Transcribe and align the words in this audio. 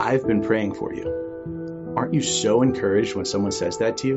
I've 0.00 0.24
been 0.24 0.42
praying 0.42 0.74
for 0.74 0.94
you. 0.94 1.94
Aren't 1.96 2.14
you 2.14 2.22
so 2.22 2.62
encouraged 2.62 3.16
when 3.16 3.24
someone 3.24 3.50
says 3.50 3.78
that 3.78 3.96
to 3.98 4.06
you? 4.06 4.16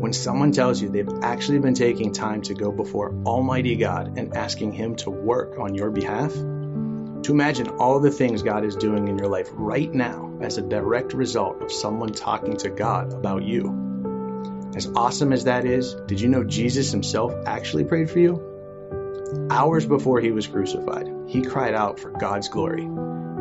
When 0.00 0.12
someone 0.12 0.50
tells 0.50 0.82
you 0.82 0.88
they've 0.88 1.22
actually 1.22 1.60
been 1.60 1.74
taking 1.74 2.12
time 2.12 2.42
to 2.42 2.54
go 2.54 2.72
before 2.72 3.14
Almighty 3.24 3.76
God 3.76 4.18
and 4.18 4.36
asking 4.36 4.72
Him 4.72 4.96
to 4.96 5.10
work 5.10 5.56
on 5.58 5.76
your 5.76 5.90
behalf? 5.90 6.32
To 6.32 7.26
imagine 7.28 7.68
all 7.68 8.00
the 8.00 8.10
things 8.10 8.42
God 8.42 8.64
is 8.64 8.74
doing 8.74 9.06
in 9.06 9.16
your 9.16 9.28
life 9.28 9.48
right 9.52 9.92
now 9.92 10.36
as 10.40 10.58
a 10.58 10.62
direct 10.62 11.14
result 11.14 11.62
of 11.62 11.70
someone 11.70 12.12
talking 12.12 12.56
to 12.58 12.70
God 12.70 13.12
about 13.12 13.44
you. 13.44 14.72
As 14.74 14.88
awesome 14.96 15.32
as 15.32 15.44
that 15.44 15.64
is, 15.64 15.94
did 15.94 16.20
you 16.20 16.28
know 16.28 16.42
Jesus 16.42 16.90
Himself 16.90 17.32
actually 17.46 17.84
prayed 17.84 18.10
for 18.10 18.18
you? 18.18 19.46
Hours 19.48 19.86
before 19.86 20.20
he 20.20 20.32
was 20.32 20.48
crucified, 20.48 21.08
he 21.28 21.42
cried 21.42 21.74
out 21.74 22.00
for 22.00 22.10
God's 22.10 22.48
glory. 22.48 22.88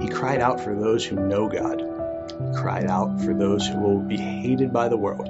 He 0.03 0.09
cried 0.09 0.41
out 0.41 0.59
for 0.59 0.75
those 0.75 1.05
who 1.05 1.15
know 1.15 1.47
God. 1.47 1.79
He 1.79 2.59
cried 2.59 2.87
out 2.87 3.21
for 3.21 3.33
those 3.33 3.65
who 3.65 3.79
will 3.79 3.99
be 3.99 4.17
hated 4.17 4.73
by 4.73 4.89
the 4.89 4.97
world. 4.97 5.29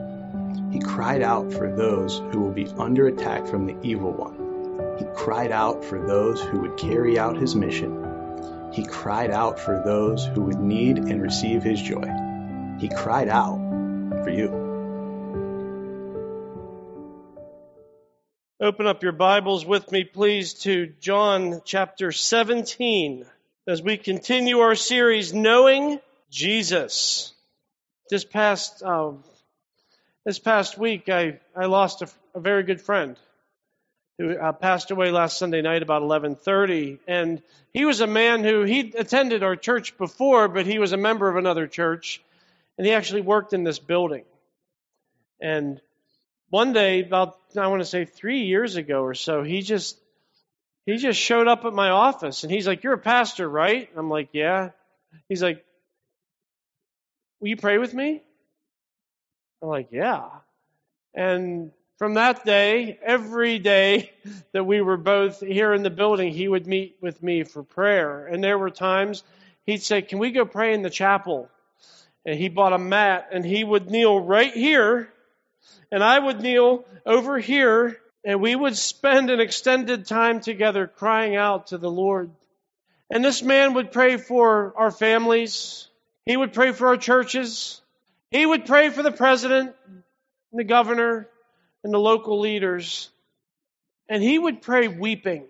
He 0.72 0.80
cried 0.80 1.22
out 1.22 1.54
for 1.54 1.72
those 1.72 2.18
who 2.32 2.40
will 2.40 2.52
be 2.52 2.66
under 2.80 3.06
attack 3.06 3.46
from 3.46 3.68
the 3.68 3.78
evil 3.84 4.12
one. 4.12 4.98
He 4.98 5.06
cried 5.14 5.52
out 5.52 5.86
for 5.86 6.04
those 6.04 6.42
who 6.42 6.62
would 6.62 6.78
carry 6.78 7.20
out 7.20 7.38
his 7.38 7.56
mission. 7.56 8.72
He 8.74 8.84
cried 8.84 9.30
out 9.30 9.60
for 9.60 9.80
those 9.86 10.26
who 10.26 10.42
would 10.42 10.60
need 10.60 10.98
and 10.98 11.22
receive 11.22 11.62
his 11.62 11.80
joy. 11.80 12.10
He 12.80 12.90
cried 12.90 13.30
out 13.30 13.60
for 14.24 14.32
you. 14.32 14.50
Open 18.60 18.88
up 18.88 19.04
your 19.04 19.12
Bibles 19.12 19.68
with 19.68 19.92
me, 19.92 20.04
please, 20.04 20.56
to 20.64 20.88
John 20.88 21.62
chapter 21.64 22.12
17 22.12 23.28
as 23.66 23.82
we 23.82 23.96
continue 23.96 24.60
our 24.60 24.76
series, 24.76 25.34
Knowing 25.34 26.00
Jesus. 26.30 27.34
This 28.10 28.26
past, 28.26 28.84
um, 28.84 29.24
this 30.26 30.38
past 30.38 30.78
week, 30.78 31.08
I, 31.08 31.40
I 31.56 31.66
lost 31.66 32.02
a, 32.02 32.10
a 32.36 32.42
very 32.42 32.64
good 32.64 32.82
friend 32.82 33.18
who 34.18 34.38
uh, 34.38 34.52
passed 34.52 34.92
away 34.92 35.12
last 35.12 35.40
Sunday 35.40 35.62
night 35.62 35.82
about 35.82 36.02
11:30 36.02 37.00
and 37.08 37.42
he 37.74 37.86
was 37.86 38.02
a 38.02 38.08
man 38.08 38.44
who 38.44 38.64
he 38.64 38.94
attended 38.98 39.44
our 39.44 39.56
church 39.56 39.98
before 39.98 40.48
but 40.48 40.68
he 40.68 40.78
was 40.78 40.92
a 40.92 40.98
member 40.98 41.30
of 41.30 41.38
another 41.38 41.66
church. 41.66 42.22
And 42.78 42.86
he 42.86 42.94
actually 42.94 43.22
worked 43.22 43.54
in 43.54 43.64
this 43.64 43.80
building. 43.80 44.26
And 45.40 45.80
one 46.50 46.74
day, 46.74 47.02
about 47.02 47.40
I 47.58 47.68
want 47.68 47.82
to 47.82 47.86
say 47.86 48.06
three 48.06 48.42
years 48.42 48.76
ago 48.76 49.04
or 49.04 49.14
so, 49.14 49.42
he 49.42 49.62
just 49.62 49.98
he 50.86 50.98
just 50.98 51.20
showed 51.20 51.48
up 51.48 51.66
at 51.66 51.74
my 51.74 51.90
office 51.90 52.44
and 52.44 52.52
he's 52.52 52.68
like, 52.68 52.84
"You're 52.84 52.94
a 52.94 52.98
pastor, 52.98 53.48
right?" 53.50 53.90
I'm 53.96 54.10
like, 54.10 54.30
"Yeah." 54.34 54.72
He's 55.30 55.44
like, 55.44 55.64
"Will 57.40 57.50
you 57.50 57.58
pray 57.58 57.78
with 57.78 57.94
me?" 57.94 58.22
I'm 59.62 59.70
like, 59.70 59.92
"Yeah." 59.92 60.30
And 61.14 61.72
from 61.98 62.16
that 62.16 62.44
day, 62.44 63.00
every 63.02 63.60
day 63.60 64.12
that 64.52 64.66
we 64.66 64.82
were 64.82 64.98
both 64.98 65.40
here 65.40 65.74
in 65.74 65.84
the 65.84 65.90
building, 65.90 66.34
he 66.34 66.48
would 66.48 66.68
meet 66.68 66.98
with 67.02 67.22
me 67.22 67.44
for 67.44 67.64
prayer. 67.64 68.26
And 68.26 68.44
there 68.44 68.58
were 68.58 68.72
times 68.72 69.24
he'd 69.66 69.84
say, 69.84 70.02
Can 70.02 70.20
we 70.20 70.32
go 70.32 70.46
pray 70.46 70.74
in 70.74 70.82
the 70.82 70.90
chapel? 70.90 71.50
And 72.26 72.38
he 72.38 72.50
bought 72.50 72.74
a 72.74 72.78
mat 72.78 73.30
and 73.32 73.46
he 73.46 73.64
would 73.64 73.90
kneel 73.90 74.20
right 74.20 74.54
here 74.54 75.14
and 75.92 76.04
I 76.04 76.18
would 76.18 76.42
kneel 76.42 76.86
over 77.06 77.38
here 77.38 78.00
and 78.26 78.42
we 78.42 78.56
would 78.56 78.78
spend 78.78 79.30
an 79.30 79.40
extended 79.40 80.06
time 80.06 80.40
together 80.40 80.88
crying 80.88 81.36
out 81.36 81.68
to 81.68 81.78
the 81.78 81.92
Lord. 81.92 82.32
And 83.12 83.24
this 83.24 83.44
man 83.44 83.74
would 83.74 83.92
pray 83.92 84.18
for 84.18 84.74
our 84.78 84.92
families. 84.92 85.88
He 86.26 86.38
would 86.38 86.54
pray 86.54 86.72
for 86.72 86.88
our 86.88 86.98
churches. 86.98 87.82
He 88.32 88.46
would 88.46 88.66
pray 88.66 88.90
for 88.90 89.04
the 89.04 89.12
president, 89.12 89.76
and 89.88 90.60
the 90.60 90.64
governor, 90.64 91.28
and 91.84 91.94
the 91.94 92.00
local 92.00 92.40
leaders. 92.40 93.10
And 94.10 94.24
he 94.24 94.40
would 94.40 94.62
pray 94.62 94.88
weeping. 94.88 95.46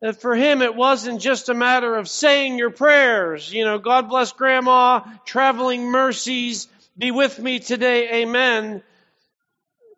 That 0.00 0.20
for 0.20 0.34
him, 0.34 0.62
it 0.62 0.74
wasn't 0.74 1.20
just 1.20 1.48
a 1.48 1.54
matter 1.54 1.94
of 1.94 2.08
saying 2.08 2.58
your 2.58 2.70
prayers. 2.70 3.52
You 3.52 3.64
know, 3.64 3.78
God 3.78 4.08
bless 4.08 4.32
grandma, 4.32 5.02
traveling 5.24 5.84
mercies, 5.84 6.66
be 6.98 7.12
with 7.12 7.38
me 7.38 7.60
today, 7.60 8.22
amen 8.22 8.82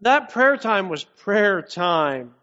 that 0.05 0.31
prayer 0.31 0.57
time 0.57 0.89
was 0.89 1.03
prayer 1.03 1.63
time. 1.63 2.35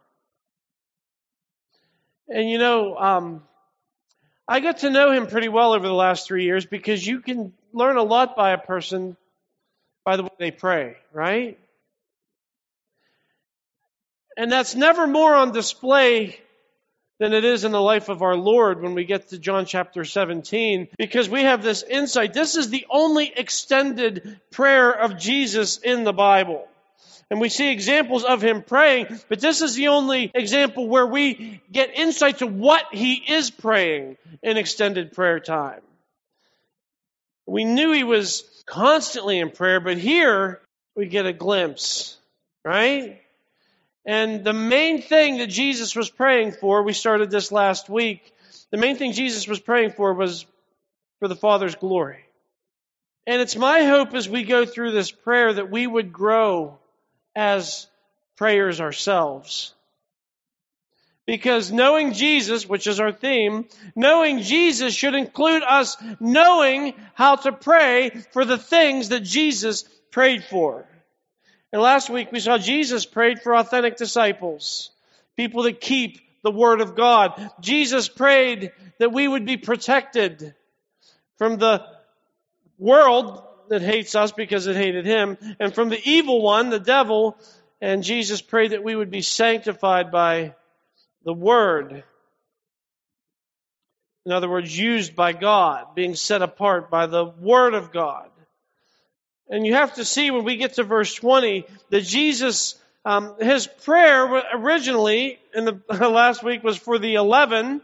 And 2.27 2.49
you 2.49 2.57
know, 2.57 2.97
um, 2.97 3.43
I 4.47 4.59
got 4.59 4.79
to 4.79 4.89
know 4.89 5.11
him 5.11 5.27
pretty 5.27 5.47
well 5.47 5.73
over 5.73 5.87
the 5.87 5.93
last 5.93 6.27
three 6.27 6.43
years 6.43 6.65
because 6.65 7.05
you 7.05 7.21
can 7.21 7.53
learn 7.71 7.97
a 7.97 8.03
lot 8.03 8.35
by 8.35 8.51
a 8.51 8.57
person 8.57 9.15
by 10.03 10.17
the 10.17 10.23
way 10.23 10.29
they 10.39 10.51
pray, 10.51 10.97
right? 11.13 11.59
And 14.35 14.51
that's 14.51 14.73
never 14.73 15.05
more 15.05 15.35
on 15.35 15.51
display 15.51 16.39
than 17.19 17.33
it 17.33 17.45
is 17.45 17.63
in 17.63 17.71
the 17.71 17.81
life 17.81 18.09
of 18.09 18.23
our 18.23 18.35
Lord 18.35 18.81
when 18.81 18.95
we 18.95 19.03
get 19.03 19.29
to 19.29 19.37
John 19.37 19.65
chapter 19.67 20.03
17 20.03 20.87
because 20.97 21.29
we 21.29 21.43
have 21.43 21.61
this 21.61 21.83
insight. 21.83 22.33
This 22.33 22.55
is 22.55 22.69
the 22.71 22.87
only 22.89 23.31
extended 23.35 24.39
prayer 24.49 24.91
of 24.91 25.19
Jesus 25.19 25.77
in 25.77 26.03
the 26.03 26.13
Bible. 26.13 26.67
And 27.31 27.39
we 27.39 27.47
see 27.47 27.71
examples 27.71 28.25
of 28.25 28.41
him 28.41 28.61
praying, 28.61 29.07
but 29.29 29.39
this 29.39 29.61
is 29.61 29.73
the 29.73 29.87
only 29.87 30.29
example 30.35 30.85
where 30.85 31.07
we 31.07 31.61
get 31.71 31.97
insight 31.97 32.39
to 32.39 32.47
what 32.47 32.83
he 32.91 33.13
is 33.13 33.49
praying 33.49 34.17
in 34.43 34.57
extended 34.57 35.13
prayer 35.13 35.39
time. 35.39 35.79
We 37.47 37.63
knew 37.63 37.93
he 37.93 38.03
was 38.03 38.43
constantly 38.65 39.39
in 39.39 39.49
prayer, 39.49 39.79
but 39.79 39.97
here 39.97 40.59
we 40.93 41.05
get 41.05 41.25
a 41.25 41.31
glimpse, 41.31 42.17
right? 42.65 43.21
And 44.05 44.43
the 44.43 44.51
main 44.51 45.01
thing 45.01 45.37
that 45.37 45.47
Jesus 45.47 45.95
was 45.95 46.09
praying 46.09 46.51
for, 46.51 46.83
we 46.83 46.91
started 46.91 47.31
this 47.31 47.49
last 47.49 47.87
week, 47.87 48.33
the 48.71 48.77
main 48.77 48.97
thing 48.97 49.13
Jesus 49.13 49.47
was 49.47 49.61
praying 49.61 49.91
for 49.91 50.13
was 50.13 50.45
for 51.19 51.29
the 51.29 51.35
Father's 51.37 51.75
glory. 51.75 52.25
And 53.25 53.41
it's 53.41 53.55
my 53.55 53.85
hope 53.85 54.13
as 54.15 54.27
we 54.27 54.43
go 54.43 54.65
through 54.65 54.91
this 54.91 55.11
prayer 55.11 55.53
that 55.53 55.71
we 55.71 55.87
would 55.87 56.11
grow 56.11 56.77
as 57.35 57.87
prayers 58.35 58.81
ourselves. 58.81 59.73
Because 61.25 61.71
knowing 61.71 62.13
Jesus, 62.13 62.67
which 62.67 62.87
is 62.87 62.99
our 62.99 63.11
theme, 63.11 63.67
knowing 63.95 64.41
Jesus 64.41 64.93
should 64.93 65.13
include 65.13 65.63
us 65.63 65.95
knowing 66.19 66.93
how 67.13 67.35
to 67.35 67.51
pray 67.51 68.09
for 68.31 68.43
the 68.43 68.57
things 68.57 69.09
that 69.09 69.21
Jesus 69.21 69.83
prayed 70.09 70.43
for. 70.43 70.85
And 71.71 71.81
last 71.81 72.09
week 72.09 72.31
we 72.31 72.39
saw 72.39 72.57
Jesus 72.57 73.05
prayed 73.05 73.41
for 73.41 73.55
authentic 73.55 73.95
disciples, 73.95 74.91
people 75.37 75.63
that 75.63 75.79
keep 75.79 76.19
the 76.43 76.51
Word 76.51 76.81
of 76.81 76.95
God. 76.95 77.51
Jesus 77.61 78.09
prayed 78.09 78.71
that 78.97 79.13
we 79.13 79.27
would 79.27 79.45
be 79.45 79.57
protected 79.57 80.53
from 81.37 81.57
the 81.57 81.85
world 82.77 83.41
that 83.71 83.81
hates 83.81 84.15
us 84.15 84.33
because 84.33 84.67
it 84.67 84.75
hated 84.75 85.05
him, 85.05 85.37
and 85.57 85.73
from 85.73 85.87
the 85.87 86.01
evil 86.03 86.41
one, 86.41 86.69
the 86.69 86.79
devil. 86.79 87.37
And 87.79 88.03
Jesus 88.03 88.41
prayed 88.41 88.71
that 88.71 88.83
we 88.83 88.97
would 88.97 89.09
be 89.09 89.21
sanctified 89.21 90.11
by 90.11 90.55
the 91.23 91.31
Word. 91.31 92.03
In 94.25 94.33
other 94.33 94.49
words, 94.49 94.77
used 94.77 95.15
by 95.15 95.31
God, 95.31 95.95
being 95.95 96.15
set 96.15 96.41
apart 96.41 96.91
by 96.91 97.07
the 97.07 97.23
Word 97.23 97.73
of 97.73 97.93
God. 97.93 98.29
And 99.49 99.65
you 99.65 99.73
have 99.73 99.95
to 99.95 100.03
see 100.03 100.31
when 100.31 100.43
we 100.43 100.57
get 100.57 100.73
to 100.73 100.83
verse 100.83 101.13
20 101.15 101.63
that 101.91 102.01
Jesus, 102.01 102.75
um, 103.05 103.35
his 103.39 103.67
prayer 103.67 104.43
originally 104.53 105.39
in 105.55 105.63
the 105.63 105.81
last 106.09 106.43
week 106.43 106.61
was 106.61 106.75
for 106.75 106.99
the 106.99 107.15
11 107.15 107.81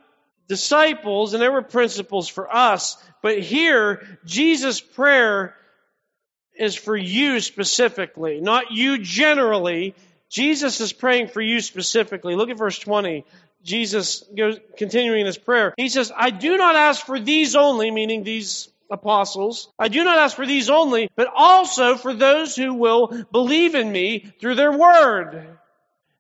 disciples, 0.50 1.34
and 1.34 1.42
there 1.42 1.52
were 1.54 1.62
principles 1.62 2.28
for 2.28 2.54
us. 2.54 2.98
But 3.22 3.40
here, 3.40 4.20
Jesus' 4.26 4.82
prayer 4.82 5.56
is 6.60 6.76
for 6.76 6.96
you 6.96 7.40
specifically, 7.40 8.42
not 8.42 8.72
you 8.72 8.98
generally. 8.98 9.96
Jesus 10.30 10.82
is 10.82 10.92
praying 10.94 11.30
for 11.30 11.42
you 11.42 11.62
specifically. 11.62 12.36
Look 12.36 12.50
at 12.50 12.58
verse 12.58 12.78
20. 12.80 13.26
Jesus 13.64 14.24
goes, 14.36 14.60
continuing 14.78 15.26
his 15.26 15.38
prayer. 15.38 15.74
He 15.78 15.90
says, 15.90 16.12
I 16.16 16.30
do 16.30 16.58
not 16.58 16.76
ask 16.76 17.06
for 17.06 17.20
these 17.20 17.56
only, 17.56 17.92
meaning 17.92 18.24
these 18.24 18.70
apostles. 18.90 19.70
I 19.78 19.88
do 19.88 20.04
not 20.04 20.18
ask 20.18 20.36
for 20.36 20.46
these 20.46 20.70
only, 20.70 21.10
but 21.16 21.28
also 21.36 21.96
for 21.96 22.14
those 22.14 22.56
who 22.56 22.74
will 22.74 23.26
believe 23.32 23.76
in 23.76 23.92
me 23.92 24.32
through 24.40 24.56
their 24.56 24.72
word 24.72 25.58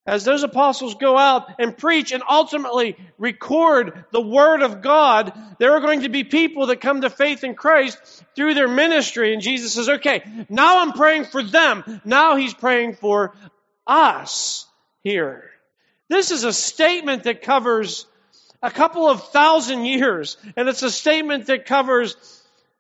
as 0.07 0.23
those 0.23 0.43
apostles 0.43 0.95
go 0.95 1.17
out 1.17 1.59
and 1.59 1.77
preach 1.77 2.13
and 2.13 2.23
ultimately 2.27 2.95
record 3.17 4.05
the 4.11 4.21
Word 4.21 4.61
of 4.61 4.81
God, 4.81 5.33
there 5.59 5.73
are 5.73 5.81
going 5.81 6.01
to 6.01 6.09
be 6.09 6.23
people 6.23 6.67
that 6.67 6.79
come 6.79 7.01
to 7.01 7.09
faith 7.09 7.43
in 7.43 7.55
Christ 7.55 8.23
through 8.33 8.53
their 8.53 8.69
ministry. 8.69 9.33
And 9.33 9.41
Jesus 9.41 9.73
says, 9.73 9.89
okay, 9.89 10.23
now 10.47 10.79
I'm 10.79 10.93
praying 10.93 11.25
for 11.25 11.43
them. 11.43 12.01
Now 12.05 12.37
He's 12.37 12.53
praying 12.53 12.95
for 12.95 13.35
us 13.85 14.65
here. 15.03 15.51
This 16.07 16.31
is 16.31 16.45
a 16.45 16.53
statement 16.53 17.23
that 17.23 17.41
covers 17.41 18.07
a 18.63 18.71
couple 18.71 19.09
of 19.09 19.27
thousand 19.29 19.85
years, 19.85 20.37
and 20.55 20.69
it's 20.69 20.83
a 20.83 20.89
statement 20.89 21.47
that 21.47 21.65
covers 21.65 22.15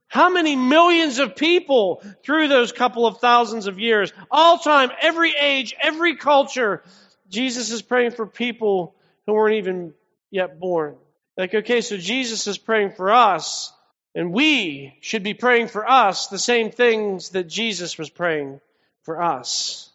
How 0.07 0.29
many 0.29 0.55
millions 0.55 1.19
of 1.19 1.35
people 1.35 2.01
through 2.23 2.47
those 2.47 2.71
couple 2.71 3.05
of 3.05 3.19
thousands 3.19 3.67
of 3.67 3.77
years, 3.77 4.13
all 4.31 4.57
time, 4.57 4.89
every 5.01 5.33
age, 5.35 5.75
every 5.81 6.15
culture, 6.15 6.81
Jesus 7.29 7.71
is 7.71 7.81
praying 7.81 8.11
for 8.11 8.25
people 8.25 8.95
who 9.25 9.33
weren't 9.33 9.55
even 9.55 9.93
yet 10.31 10.59
born. 10.59 10.95
Like, 11.37 11.53
okay, 11.53 11.81
so 11.81 11.97
Jesus 11.97 12.47
is 12.47 12.57
praying 12.57 12.91
for 12.91 13.11
us, 13.11 13.71
and 14.15 14.33
we 14.33 14.97
should 15.01 15.23
be 15.23 15.33
praying 15.33 15.67
for 15.67 15.89
us 15.89 16.27
the 16.27 16.39
same 16.39 16.71
things 16.71 17.29
that 17.29 17.45
Jesus 17.47 17.97
was 17.97 18.09
praying 18.09 18.59
for 19.03 19.21
us. 19.21 19.89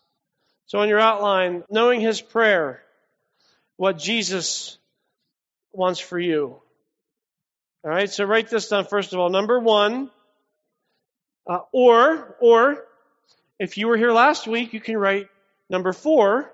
So, 0.67 0.79
on 0.79 0.89
your 0.89 1.01
outline, 1.01 1.65
knowing 1.69 2.01
his 2.01 2.21
prayer, 2.21 2.83
what 3.77 3.99
Jesus 3.99 4.79
wants 5.73 5.99
for 5.99 6.19
you. 6.19 6.61
All 7.85 7.91
right, 7.91 8.09
so 8.09 8.25
write 8.25 8.49
this 8.49 8.69
down 8.69 8.87
first 8.87 9.13
of 9.13 9.19
all. 9.19 9.29
Number 9.29 9.59
one, 9.59 10.11
uh, 11.47 11.61
or, 11.73 12.37
or, 12.41 12.85
if 13.59 13.77
you 13.77 13.89
were 13.89 13.97
here 13.97 14.13
last 14.13 14.47
week, 14.47 14.73
you 14.73 14.81
can 14.81 14.97
write 14.97 15.29
number 15.69 15.93
four, 15.93 16.53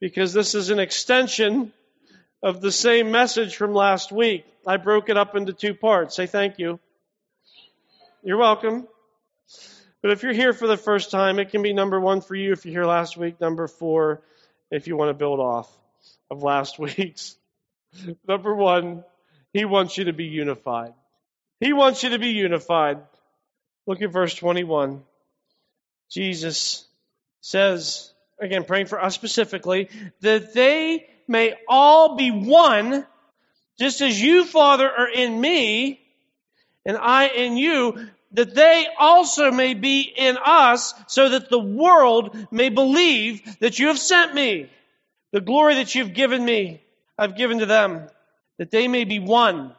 because 0.00 0.32
this 0.32 0.54
is 0.54 0.70
an 0.70 0.78
extension 0.78 1.72
of 2.42 2.60
the 2.60 2.72
same 2.72 3.10
message 3.10 3.56
from 3.56 3.74
last 3.74 4.10
week. 4.10 4.44
I 4.66 4.78
broke 4.78 5.08
it 5.08 5.16
up 5.16 5.36
into 5.36 5.52
two 5.52 5.74
parts. 5.74 6.16
Say 6.16 6.26
thank 6.26 6.58
you. 6.58 6.80
You're 8.22 8.38
welcome. 8.38 8.88
But 10.02 10.12
if 10.12 10.22
you're 10.22 10.32
here 10.32 10.54
for 10.54 10.66
the 10.66 10.78
first 10.78 11.10
time, 11.10 11.38
it 11.38 11.50
can 11.50 11.62
be 11.62 11.74
number 11.74 12.00
one 12.00 12.22
for 12.22 12.34
you 12.34 12.52
if 12.52 12.64
you're 12.64 12.72
here 12.72 12.86
last 12.86 13.16
week, 13.16 13.40
number 13.40 13.68
four 13.68 14.22
if 14.70 14.86
you 14.86 14.96
want 14.96 15.10
to 15.10 15.14
build 15.14 15.40
off 15.40 15.70
of 16.30 16.42
last 16.42 16.78
week's. 16.78 17.36
number 18.26 18.54
one, 18.54 19.04
he 19.52 19.64
wants 19.64 19.98
you 19.98 20.04
to 20.04 20.12
be 20.12 20.24
unified. 20.24 20.94
He 21.58 21.72
wants 21.72 22.02
you 22.02 22.10
to 22.10 22.18
be 22.18 22.28
unified. 22.28 22.98
Look 23.86 24.00
at 24.00 24.12
verse 24.12 24.34
21. 24.34 25.02
Jesus 26.10 26.86
says, 27.40 28.12
again, 28.40 28.64
praying 28.64 28.86
for 28.86 29.02
us 29.02 29.14
specifically, 29.14 29.88
that 30.20 30.54
they 30.54 31.06
may 31.28 31.54
all 31.68 32.16
be 32.16 32.30
one, 32.30 33.06
just 33.78 34.00
as 34.00 34.20
you, 34.20 34.44
Father, 34.44 34.90
are 34.90 35.08
in 35.08 35.40
me, 35.40 36.00
and 36.84 36.96
I 36.96 37.28
in 37.28 37.56
you, 37.56 38.08
that 38.32 38.54
they 38.54 38.86
also 38.98 39.50
may 39.50 39.74
be 39.74 40.00
in 40.02 40.38
us, 40.44 40.94
so 41.08 41.30
that 41.30 41.50
the 41.50 41.58
world 41.58 42.36
may 42.50 42.68
believe 42.68 43.58
that 43.60 43.78
you 43.78 43.88
have 43.88 43.98
sent 43.98 44.34
me. 44.34 44.70
The 45.32 45.40
glory 45.40 45.76
that 45.76 45.94
you've 45.94 46.14
given 46.14 46.44
me, 46.44 46.82
I've 47.18 47.36
given 47.36 47.58
to 47.58 47.66
them 47.66 48.08
that 48.58 48.70
they 48.70 48.88
may 48.88 49.04
be 49.04 49.18
one, 49.18 49.74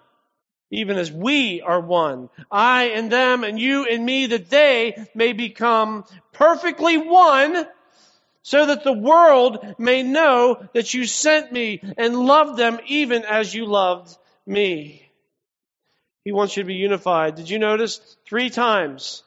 even 0.72 0.98
as 0.98 1.12
we 1.12 1.62
are 1.62 1.80
one. 1.80 2.30
I 2.50 2.86
and 2.86 3.12
them 3.12 3.44
and 3.44 3.60
you 3.60 3.86
and 3.86 4.06
me, 4.06 4.28
that 4.28 4.50
they 4.50 5.08
may 5.14 5.34
become 5.34 6.06
perfectly 6.34 6.98
one, 6.98 7.68
so 8.44 8.66
that 8.66 8.84
the 8.84 8.94
world 8.94 9.76
may 9.78 10.04
know 10.04 10.68
that 10.74 10.94
you 10.94 11.06
sent 11.06 11.52
me 11.52 11.82
and 11.98 12.16
loved 12.16 12.58
them 12.58 12.80
even 12.88 13.24
as 13.24 13.54
you 13.54 13.66
loved 13.66 14.16
me. 14.46 15.08
He 16.24 16.32
wants 16.32 16.56
you 16.56 16.64
to 16.64 16.68
be 16.68 16.76
unified. 16.76 17.36
Did 17.36 17.50
you 17.50 17.60
notice 17.60 18.00
three 18.26 18.50
times 18.50 19.24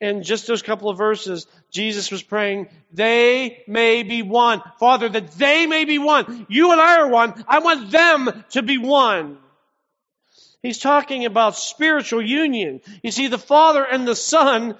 in 0.00 0.22
just 0.22 0.46
those 0.46 0.62
couple 0.62 0.88
of 0.88 0.96
verses, 0.96 1.46
Jesus 1.70 2.10
was 2.10 2.22
praying, 2.22 2.68
they 2.92 3.62
may 3.66 4.02
be 4.02 4.22
one. 4.22 4.62
Father, 4.78 5.08
that 5.08 5.32
they 5.32 5.66
may 5.66 5.84
be 5.84 5.98
one. 5.98 6.46
You 6.48 6.72
and 6.72 6.80
I 6.80 7.00
are 7.00 7.08
one. 7.08 7.44
I 7.46 7.58
want 7.58 7.90
them 7.90 8.44
to 8.50 8.62
be 8.62 8.78
one. 8.78 9.36
He's 10.62 10.78
talking 10.78 11.26
about 11.26 11.56
spiritual 11.56 12.22
union. 12.22 12.80
You 13.02 13.10
see, 13.10 13.28
the 13.28 13.38
Father 13.38 13.84
and 13.84 14.08
the 14.08 14.16
Son 14.16 14.76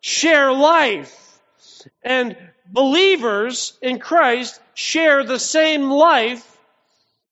share 0.00 0.52
life. 0.52 1.40
And 2.02 2.36
believers 2.68 3.76
in 3.82 3.98
Christ 3.98 4.60
share 4.74 5.24
the 5.24 5.38
same 5.38 5.90
life 5.90 6.44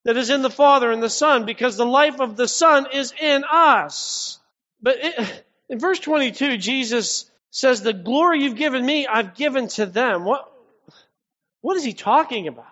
that 0.03 0.17
is 0.17 0.29
in 0.29 0.41
the 0.41 0.49
Father 0.49 0.91
and 0.91 1.01
the 1.01 1.09
Son 1.09 1.45
because 1.45 1.77
the 1.77 1.85
life 1.85 2.19
of 2.19 2.35
the 2.35 2.47
Son 2.47 2.87
is 2.93 3.13
in 3.19 3.43
us. 3.49 4.39
But 4.81 4.97
in 5.69 5.79
verse 5.79 5.99
22, 5.99 6.57
Jesus 6.57 7.29
says, 7.51 7.81
The 7.81 7.93
glory 7.93 8.43
you've 8.43 8.55
given 8.55 8.85
me, 8.85 9.07
I've 9.07 9.35
given 9.35 9.67
to 9.69 9.85
them. 9.85 10.23
What, 10.25 10.51
what 11.61 11.77
is 11.77 11.83
he 11.83 11.93
talking 11.93 12.47
about? 12.47 12.65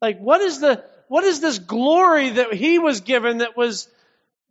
Like, 0.00 0.18
what 0.20 0.40
is 0.40 0.60
the, 0.60 0.84
what 1.08 1.24
is 1.24 1.40
this 1.40 1.58
glory 1.58 2.30
that 2.30 2.54
he 2.54 2.78
was 2.78 3.00
given 3.00 3.38
that 3.38 3.56
was 3.56 3.88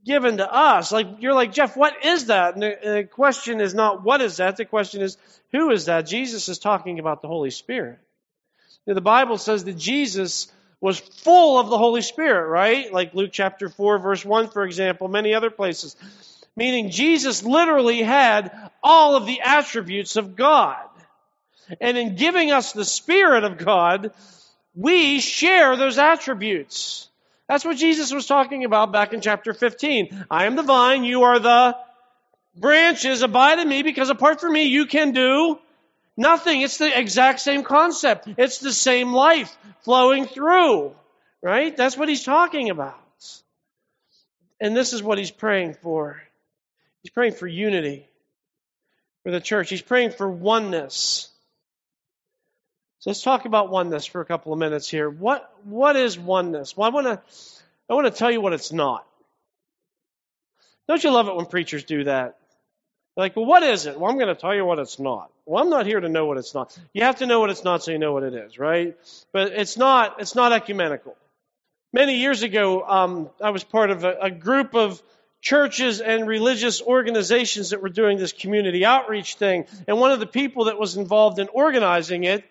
given 0.08 0.38
to 0.38 0.52
us? 0.52 0.92
Like, 0.92 1.08
you're 1.20 1.36
like, 1.36 1.54
Jeff, 1.54 1.78
what 1.78 2.04
is 2.04 2.26
that? 2.26 2.56
And 2.56 2.64
the, 2.64 2.78
the 2.84 3.04
question 3.04 3.62
is 3.62 3.76
not 3.76 4.04
what 4.04 4.22
is 4.22 4.38
that? 4.38 4.58
The 4.58 4.66
question 4.66 5.02
is, 5.04 5.18
who 5.52 5.70
is 5.70 5.86
that? 5.86 6.08
Jesus 6.08 6.50
is 6.50 6.58
talking 6.58 6.98
about 6.98 7.22
the 7.22 7.28
Holy 7.28 7.52
Spirit. 7.52 8.00
Now, 8.88 8.96
the 8.96 9.02
Bible 9.02 9.38
says 9.38 9.66
that 9.66 9.78
Jesus 9.78 10.52
was 10.82 11.00
full 11.00 11.60
of 11.60 11.70
the 11.70 11.78
Holy 11.78 12.02
Spirit, 12.02 12.48
right? 12.48 12.92
Like 12.92 13.14
Luke 13.14 13.32
chapter 13.34 13.70
4, 13.70 14.00
verse 14.00 14.26
1, 14.26 14.50
for 14.50 14.64
example, 14.64 15.08
many 15.08 15.36
other 15.36 15.52
places 15.52 15.96
meaning 16.58 16.90
Jesus 16.90 17.44
literally 17.44 18.02
had 18.02 18.52
all 18.84 19.16
of 19.16 19.28
the 19.28 19.42
attributes 19.42 20.18
of 20.18 20.36
God. 20.36 20.84
And 21.80 21.98
in 21.98 22.16
giving 22.16 22.52
us 22.52 22.74
the 22.74 22.84
Spirit 22.84 23.44
of 23.44 23.58
God, 23.60 24.12
we 24.74 25.20
share 25.20 25.78
those 25.78 26.00
attributes. 26.00 27.10
That's 27.48 27.64
what 27.64 27.78
Jesus 27.78 28.12
was 28.12 28.26
talking 28.26 28.66
about 28.66 28.92
back 28.92 29.14
in 29.14 29.22
chapter 29.22 29.54
15. 29.54 30.26
I 30.30 30.46
am 30.46 30.56
the 30.56 30.64
vine, 30.64 31.04
you 31.04 31.24
are 31.24 31.40
the 31.40 31.78
branches, 32.56 33.22
abide 33.22 33.60
in 33.60 33.70
me, 33.70 33.84
because 33.84 34.10
apart 34.10 34.42
from 34.42 34.54
me, 34.54 34.64
you 34.64 34.86
can 34.86 35.12
do 35.12 35.58
nothing. 36.18 36.62
It's 36.62 36.78
the 36.78 37.00
exact 37.00 37.40
same 37.40 37.64
concept. 37.64 38.28
It's 38.38 38.60
the 38.60 38.74
same 38.74 39.14
life 39.14 39.56
flowing 39.82 40.26
through, 40.26 40.94
right? 41.42 41.76
That's 41.76 41.98
what 41.98 42.10
he's 42.10 42.24
talking 42.24 42.70
about. 42.70 42.96
And 44.60 44.76
this 44.76 44.92
is 44.92 45.04
what 45.04 45.18
he's 45.18 45.32
praying 45.32 45.76
for. 45.76 46.22
He's 47.04 47.12
praying 47.12 47.34
for 47.34 47.48
unity 47.48 48.08
for 49.24 49.32
the 49.32 49.40
church. 49.40 49.70
He's 49.70 49.82
praying 49.82 50.12
for 50.12 50.30
oneness. 50.30 51.30
Let's 53.08 53.22
talk 53.22 53.46
about 53.46 53.70
oneness 53.70 54.06
for 54.06 54.20
a 54.20 54.26
couple 54.26 54.52
of 54.52 54.60
minutes 54.60 54.90
here. 54.90 55.10
What 55.10 55.50
what 55.64 55.96
is 55.96 56.20
oneness? 56.20 56.76
Well, 56.76 56.90
I 56.90 56.94
want 56.94 57.08
to 57.08 57.22
I 57.90 57.94
want 57.94 58.06
to 58.06 58.12
tell 58.12 58.30
you 58.30 58.42
what 58.42 58.52
it's 58.52 58.74
not. 58.74 59.08
Don't 60.90 61.02
you 61.02 61.12
love 61.12 61.30
it 61.30 61.36
when 61.38 61.46
preachers 61.46 61.86
do 61.86 62.04
that? 62.04 62.38
They're 63.16 63.24
like, 63.24 63.38
well, 63.38 63.46
what 63.46 63.64
is 63.64 63.86
it? 63.86 63.98
Well, 63.98 64.12
I'm 64.12 64.18
going 64.18 64.28
to 64.28 64.36
tell 64.36 64.54
you 64.54 64.66
what 64.66 64.78
it's 64.78 65.00
not. 65.00 65.32
Well, 65.46 65.64
I'm 65.64 65.70
not 65.70 65.86
here 65.86 66.02
to 66.02 66.10
know 66.10 66.26
what 66.26 66.38
it's 66.38 66.54
not. 66.54 66.78
You 66.92 67.04
have 67.06 67.20
to 67.20 67.26
know 67.26 67.40
what 67.40 67.50
it's 67.50 67.64
not 67.64 67.82
so 67.82 67.92
you 67.92 67.98
know 67.98 68.12
what 68.12 68.24
it 68.24 68.34
is, 68.34 68.60
right? 68.60 68.98
But 69.32 69.54
it's 69.54 69.78
not 69.78 70.20
it's 70.20 70.36
not 70.36 70.52
ecumenical. 70.52 71.16
Many 71.94 72.18
years 72.18 72.44
ago, 72.44 72.84
um, 72.86 73.30
I 73.42 73.52
was 73.52 73.64
part 73.64 73.90
of 73.90 74.04
a, 74.04 74.18
a 74.24 74.32
group 74.32 74.76
of 74.76 75.02
churches 75.40 76.02
and 76.02 76.28
religious 76.28 76.82
organizations 76.82 77.70
that 77.70 77.82
were 77.82 77.88
doing 77.88 78.18
this 78.18 78.34
community 78.34 78.84
outreach 78.84 79.36
thing. 79.36 79.66
And 79.88 79.98
one 79.98 80.12
of 80.12 80.20
the 80.20 80.28
people 80.28 80.66
that 80.66 80.78
was 80.78 80.98
involved 80.98 81.40
in 81.40 81.48
organizing 81.48 82.26
it 82.26 82.44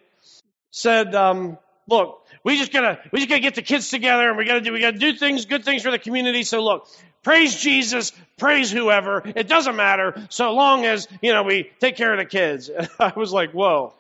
said, 0.77 1.15
um, 1.15 1.57
look, 1.89 2.23
we 2.45 2.59
just 2.59 2.71
gotta, 2.71 2.99
we 3.11 3.21
just 3.21 3.31
gotta 3.31 3.41
get 3.41 3.55
the 3.55 3.63
kids 3.63 3.89
together 3.89 4.29
and 4.29 4.37
we 4.37 4.45
gotta 4.45 4.61
do, 4.61 4.73
we 4.75 4.81
gotta 4.81 4.99
do 4.99 5.15
things, 5.15 5.47
good 5.47 5.65
things 5.65 5.83
for 5.83 5.91
the 5.91 5.99
community. 5.99 6.43
So 6.43 6.63
look, 6.63 6.87
praise 7.23 7.57
Jesus, 7.57 8.13
praise 8.37 8.71
whoever. 8.71 9.23
It 9.25 9.49
doesn't 9.49 9.75
matter 9.75 10.27
so 10.29 10.53
long 10.53 10.85
as, 10.85 11.09
you 11.23 11.33
know, 11.33 11.45
we 11.45 11.71
take 11.81 11.97
care 11.97 12.13
of 12.13 12.19
the 12.19 12.27
kids. 12.27 12.71
I 13.01 13.15
was 13.17 13.33
like, 13.33 13.53
whoa. 13.53 13.95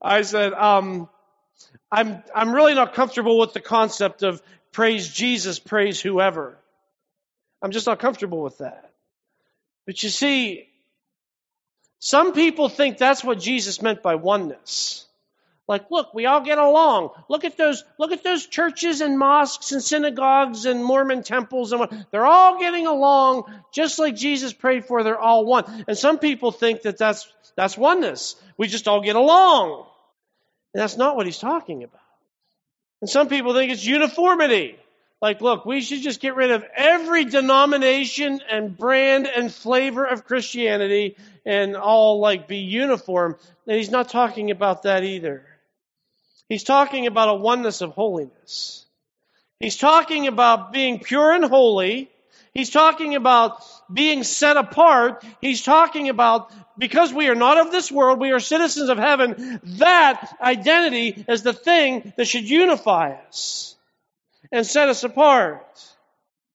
I 0.00 0.22
said, 0.22 0.54
um, 0.54 1.06
I'm, 1.92 2.22
I'm 2.34 2.54
really 2.54 2.74
not 2.74 2.94
comfortable 2.94 3.38
with 3.38 3.52
the 3.52 3.60
concept 3.60 4.22
of 4.22 4.40
praise 4.72 5.06
Jesus, 5.08 5.58
praise 5.58 6.00
whoever. 6.00 6.56
I'm 7.60 7.72
just 7.72 7.86
not 7.86 7.98
comfortable 7.98 8.42
with 8.42 8.56
that. 8.58 8.90
But 9.84 10.02
you 10.02 10.08
see, 10.08 10.66
some 11.98 12.32
people 12.32 12.70
think 12.70 12.96
that's 12.96 13.22
what 13.22 13.38
Jesus 13.38 13.82
meant 13.82 14.02
by 14.02 14.14
oneness. 14.14 15.04
Like, 15.68 15.90
look, 15.90 16.14
we 16.14 16.24
all 16.24 16.40
get 16.40 16.56
along. 16.56 17.10
Look 17.28 17.44
at 17.44 17.58
those, 17.58 17.84
look 17.98 18.10
at 18.10 18.24
those 18.24 18.46
churches 18.46 19.02
and 19.02 19.18
mosques 19.18 19.72
and 19.72 19.82
synagogues 19.82 20.64
and 20.64 20.82
Mormon 20.82 21.22
temples 21.22 21.72
and 21.72 21.80
what. 21.80 21.92
They're 22.10 22.26
all 22.26 22.58
getting 22.58 22.86
along 22.86 23.44
just 23.70 23.98
like 23.98 24.16
Jesus 24.16 24.54
prayed 24.54 24.86
for. 24.86 25.04
They're 25.04 25.20
all 25.20 25.44
one. 25.44 25.84
And 25.86 25.96
some 25.96 26.18
people 26.18 26.52
think 26.52 26.82
that 26.82 26.96
that's, 26.96 27.30
that's 27.54 27.76
oneness. 27.76 28.36
We 28.56 28.66
just 28.66 28.88
all 28.88 29.02
get 29.02 29.14
along. 29.14 29.84
And 30.72 30.80
that's 30.80 30.96
not 30.96 31.16
what 31.16 31.26
he's 31.26 31.38
talking 31.38 31.84
about. 31.84 32.00
And 33.02 33.10
some 33.10 33.28
people 33.28 33.52
think 33.52 33.70
it's 33.70 33.84
uniformity. 33.84 34.78
Like, 35.20 35.42
look, 35.42 35.66
we 35.66 35.82
should 35.82 36.00
just 36.00 36.20
get 36.20 36.34
rid 36.34 36.50
of 36.50 36.64
every 36.74 37.26
denomination 37.26 38.40
and 38.50 38.76
brand 38.76 39.26
and 39.26 39.52
flavor 39.52 40.06
of 40.06 40.24
Christianity 40.24 41.16
and 41.44 41.76
all 41.76 42.20
like 42.20 42.48
be 42.48 42.58
uniform. 42.58 43.36
And 43.66 43.76
he's 43.76 43.90
not 43.90 44.08
talking 44.08 44.50
about 44.50 44.84
that 44.84 45.04
either. 45.04 45.44
He's 46.48 46.64
talking 46.64 47.06
about 47.06 47.28
a 47.28 47.34
oneness 47.34 47.80
of 47.80 47.92
holiness. 47.92 48.86
He's 49.60 49.76
talking 49.76 50.28
about 50.28 50.72
being 50.72 51.00
pure 51.00 51.32
and 51.32 51.44
holy. 51.44 52.10
He's 52.54 52.70
talking 52.70 53.14
about 53.14 53.62
being 53.92 54.22
set 54.24 54.56
apart. 54.56 55.24
He's 55.40 55.62
talking 55.62 56.08
about 56.08 56.52
because 56.78 57.12
we 57.12 57.28
are 57.28 57.34
not 57.34 57.58
of 57.58 57.72
this 57.72 57.90
world, 57.90 58.20
we 58.20 58.30
are 58.30 58.40
citizens 58.40 58.88
of 58.88 58.98
heaven. 58.98 59.60
That 59.64 60.36
identity 60.40 61.24
is 61.28 61.42
the 61.42 61.52
thing 61.52 62.12
that 62.16 62.26
should 62.26 62.48
unify 62.48 63.14
us 63.26 63.76
and 64.52 64.64
set 64.64 64.88
us 64.88 65.04
apart. 65.04 65.66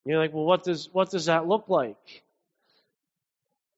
You're 0.06 0.20
like, 0.20 0.34
well, 0.34 0.46
what 0.46 0.64
does, 0.64 0.90
what 0.92 1.12
does 1.12 1.26
that 1.26 1.48
look 1.48 1.70
like? 1.70 2.24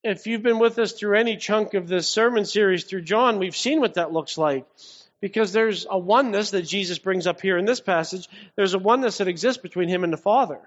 If 0.04 0.28
you've 0.28 0.44
been 0.44 0.60
with 0.60 0.78
us 0.78 0.92
through 0.92 1.18
any 1.18 1.36
chunk 1.38 1.74
of 1.74 1.88
this 1.88 2.08
sermon 2.08 2.46
series 2.46 2.84
through 2.84 3.02
John, 3.02 3.40
we've 3.40 3.56
seen 3.56 3.80
what 3.80 3.96
that 3.96 4.14
looks 4.14 4.38
like. 4.38 4.66
Because 5.22 5.54
there's 5.54 5.86
a 5.90 5.98
oneness 5.98 6.52
that 6.52 6.64
Jesus 6.64 7.00
brings 7.00 7.26
up 7.26 7.42
here 7.42 7.58
in 7.58 7.66
this 7.66 7.80
passage. 7.80 8.28
There's 8.56 8.74
a 8.74 8.80
oneness 8.80 9.18
that 9.18 9.28
exists 9.28 9.62
between 9.62 9.90
him 9.90 10.04
and 10.04 10.14
the 10.14 10.18
Father. 10.18 10.60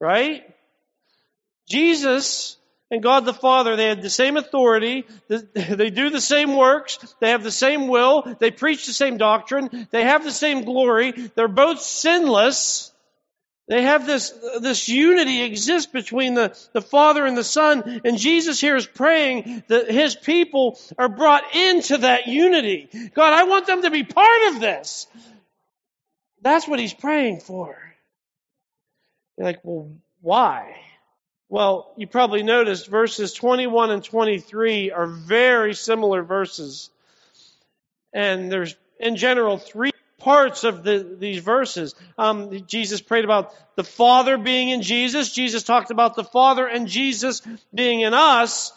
Right? 0.00 0.42
Jesus 1.68 2.58
and 2.90 3.02
God 3.02 3.24
the 3.24 3.34
Father, 3.34 3.76
they 3.76 3.86
had 3.86 4.02
the 4.02 4.10
same 4.10 4.36
authority, 4.36 5.04
they 5.28 5.90
do 5.90 6.10
the 6.10 6.20
same 6.20 6.56
works, 6.56 6.98
they 7.20 7.30
have 7.30 7.42
the 7.42 7.50
same 7.50 7.88
will, 7.88 8.36
they 8.40 8.50
preach 8.50 8.86
the 8.86 8.92
same 8.92 9.18
doctrine, 9.18 9.88
they 9.90 10.04
have 10.04 10.24
the 10.24 10.32
same 10.32 10.64
glory, 10.64 11.12
they're 11.34 11.48
both 11.48 11.80
sinless. 11.80 12.92
They 13.68 13.82
have 13.82 14.06
this, 14.06 14.30
this 14.60 14.88
unity 14.88 15.42
exists 15.42 15.92
between 15.92 16.32
the, 16.32 16.58
the 16.72 16.80
Father 16.80 17.26
and 17.26 17.36
the 17.36 17.44
Son, 17.44 18.00
and 18.02 18.16
Jesus 18.16 18.58
here 18.58 18.76
is 18.76 18.86
praying 18.86 19.62
that 19.68 19.90
His 19.90 20.16
people 20.16 20.78
are 20.96 21.10
brought 21.10 21.54
into 21.54 21.98
that 21.98 22.28
unity. 22.28 22.88
God, 23.14 23.34
I 23.34 23.44
want 23.44 23.66
them 23.66 23.82
to 23.82 23.90
be 23.90 24.04
part 24.04 24.54
of 24.54 24.60
this. 24.60 25.06
That's 26.40 26.66
what 26.66 26.80
He's 26.80 26.94
praying 26.94 27.40
for. 27.40 27.76
You're 29.36 29.46
like, 29.46 29.60
well, 29.62 29.90
why? 30.22 30.74
Well, 31.50 31.92
you 31.96 32.06
probably 32.06 32.42
noticed 32.42 32.88
verses 32.88 33.34
21 33.34 33.90
and 33.90 34.02
23 34.02 34.92
are 34.92 35.06
very 35.06 35.74
similar 35.74 36.22
verses. 36.22 36.88
And 38.14 38.50
there's, 38.50 38.74
in 38.98 39.16
general, 39.16 39.58
three 39.58 39.92
parts 40.18 40.64
of 40.64 40.82
the, 40.82 41.16
these 41.18 41.38
verses. 41.38 41.94
Um, 42.16 42.66
Jesus 42.66 43.00
prayed 43.00 43.24
about 43.24 43.54
the 43.76 43.84
Father 43.84 44.36
being 44.36 44.68
in 44.68 44.82
Jesus. 44.82 45.32
Jesus 45.32 45.62
talked 45.62 45.90
about 45.90 46.16
the 46.16 46.24
Father 46.24 46.66
and 46.66 46.86
Jesus 46.88 47.42
being 47.74 48.00
in 48.00 48.14
us. 48.14 48.72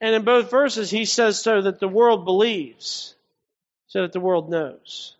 And 0.00 0.14
in 0.14 0.24
both 0.24 0.50
verses, 0.50 0.90
he 0.90 1.04
says 1.04 1.40
so 1.40 1.62
that 1.62 1.78
the 1.78 1.88
world 1.88 2.24
believes, 2.24 3.14
so 3.86 4.02
that 4.02 4.12
the 4.12 4.20
world 4.20 4.50
knows. 4.50 5.14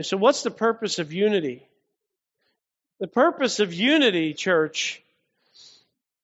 So, 0.00 0.16
what's 0.16 0.42
the 0.42 0.50
purpose 0.50 0.98
of 0.98 1.12
unity? 1.12 1.66
The 2.98 3.08
purpose 3.08 3.60
of 3.60 3.74
unity, 3.74 4.32
church, 4.32 5.02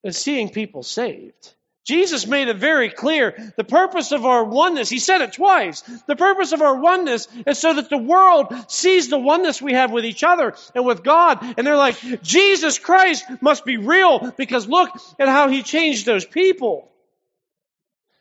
is 0.03 0.17
seeing 0.17 0.49
people 0.49 0.83
saved. 0.83 1.53
Jesus 1.89 2.27
made 2.27 2.49
it 2.49 2.59
very 2.59 2.91
clear. 2.91 3.35
The 3.57 3.65
purpose 3.65 4.13
of 4.13 4.27
our 4.27 4.45
oneness, 4.45 4.91
he 4.91 4.99
said 4.99 5.23
it 5.23 5.33
twice. 5.33 5.81
The 6.07 6.17
purpose 6.17 6.53
of 6.53 6.61
our 6.61 6.77
oneness 6.79 7.29
is 7.47 7.59
so 7.59 7.73
that 7.73 7.89
the 7.89 7.97
world 7.97 8.53
sees 8.69 9.09
the 9.09 9.19
oneness 9.19 9.63
we 9.63 9.73
have 9.73 9.91
with 9.91 10.05
each 10.05 10.23
other 10.23 10.55
and 10.75 10.85
with 10.85 11.03
God. 11.03 11.39
And 11.57 11.67
they're 11.67 11.79
like, 11.79 11.97
Jesus 12.23 12.79
Christ 12.79 13.25
must 13.41 13.65
be 13.65 13.79
real 13.79 14.35
because 14.37 14.69
look 14.69 14.91
at 15.19 15.29
how 15.29 15.49
he 15.49 15.63
changed 15.63 16.05
those 16.05 16.27
people. 16.27 16.91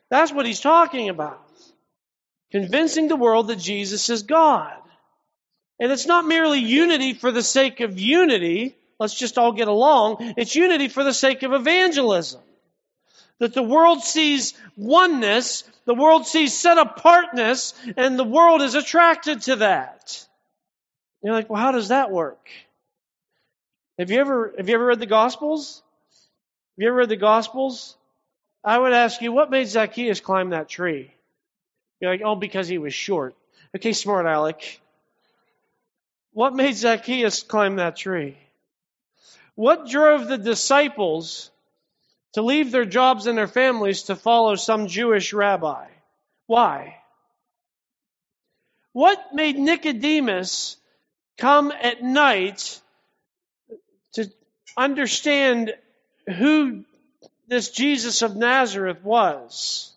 That's 0.08 0.32
what 0.32 0.46
he's 0.46 0.60
talking 0.60 1.10
about. 1.10 1.38
Convincing 2.50 3.08
the 3.08 3.16
world 3.16 3.48
that 3.48 3.58
Jesus 3.58 4.08
is 4.08 4.22
God. 4.22 4.72
And 5.78 5.92
it's 5.92 6.06
not 6.06 6.24
merely 6.24 6.60
unity 6.60 7.12
for 7.12 7.30
the 7.30 7.42
sake 7.42 7.80
of 7.80 8.00
unity 8.00 8.78
let's 8.98 9.14
just 9.14 9.38
all 9.38 9.52
get 9.52 9.68
along. 9.68 10.34
It's 10.36 10.56
unity 10.56 10.88
for 10.88 11.04
the 11.04 11.14
sake 11.14 11.42
of 11.44 11.52
evangelism. 11.52 12.40
That 13.38 13.54
the 13.54 13.62
world 13.62 14.02
sees 14.02 14.54
oneness, 14.76 15.64
the 15.84 15.94
world 15.94 16.26
sees 16.26 16.52
set 16.52 16.76
apartness, 16.76 17.72
and 17.96 18.18
the 18.18 18.24
world 18.24 18.62
is 18.62 18.74
attracted 18.74 19.42
to 19.42 19.56
that. 19.56 20.26
You're 21.22 21.34
like, 21.34 21.48
well, 21.48 21.60
how 21.60 21.72
does 21.72 21.88
that 21.88 22.10
work? 22.10 22.48
Have 23.98 24.10
you 24.10 24.20
ever 24.20 24.54
have 24.56 24.68
you 24.68 24.74
ever 24.74 24.86
read 24.86 25.00
the 25.00 25.06
Gospels? 25.06 25.82
Have 26.76 26.82
you 26.82 26.88
ever 26.88 26.96
read 26.98 27.08
the 27.08 27.16
Gospels? 27.16 27.96
I 28.64 28.78
would 28.78 28.92
ask 28.92 29.20
you, 29.20 29.32
what 29.32 29.50
made 29.50 29.68
Zacchaeus 29.68 30.20
climb 30.20 30.50
that 30.50 30.68
tree? 30.68 31.12
You're 32.00 32.12
like, 32.12 32.22
oh, 32.24 32.36
because 32.36 32.68
he 32.68 32.78
was 32.78 32.94
short. 32.94 33.34
Okay, 33.74 33.92
smart 33.92 34.26
Alec. 34.26 34.80
What 36.32 36.54
made 36.54 36.76
Zacchaeus 36.76 37.42
climb 37.42 37.76
that 37.76 37.96
tree? 37.96 38.36
What 39.54 39.88
drove 39.88 40.28
the 40.28 40.38
disciples 40.38 41.50
to 42.34 42.42
leave 42.42 42.70
their 42.70 42.84
jobs 42.84 43.26
and 43.26 43.38
their 43.38 43.48
families 43.48 44.04
to 44.04 44.16
follow 44.16 44.54
some 44.56 44.86
Jewish 44.86 45.32
rabbi? 45.32 45.86
Why? 46.46 46.96
What 48.92 49.34
made 49.34 49.58
Nicodemus 49.58 50.76
come 51.36 51.72
at 51.72 52.02
night 52.02 52.80
to 54.14 54.30
understand 54.76 55.74
who 56.26 56.84
this 57.46 57.70
Jesus 57.70 58.22
of 58.22 58.36
Nazareth 58.36 59.02
was? 59.02 59.94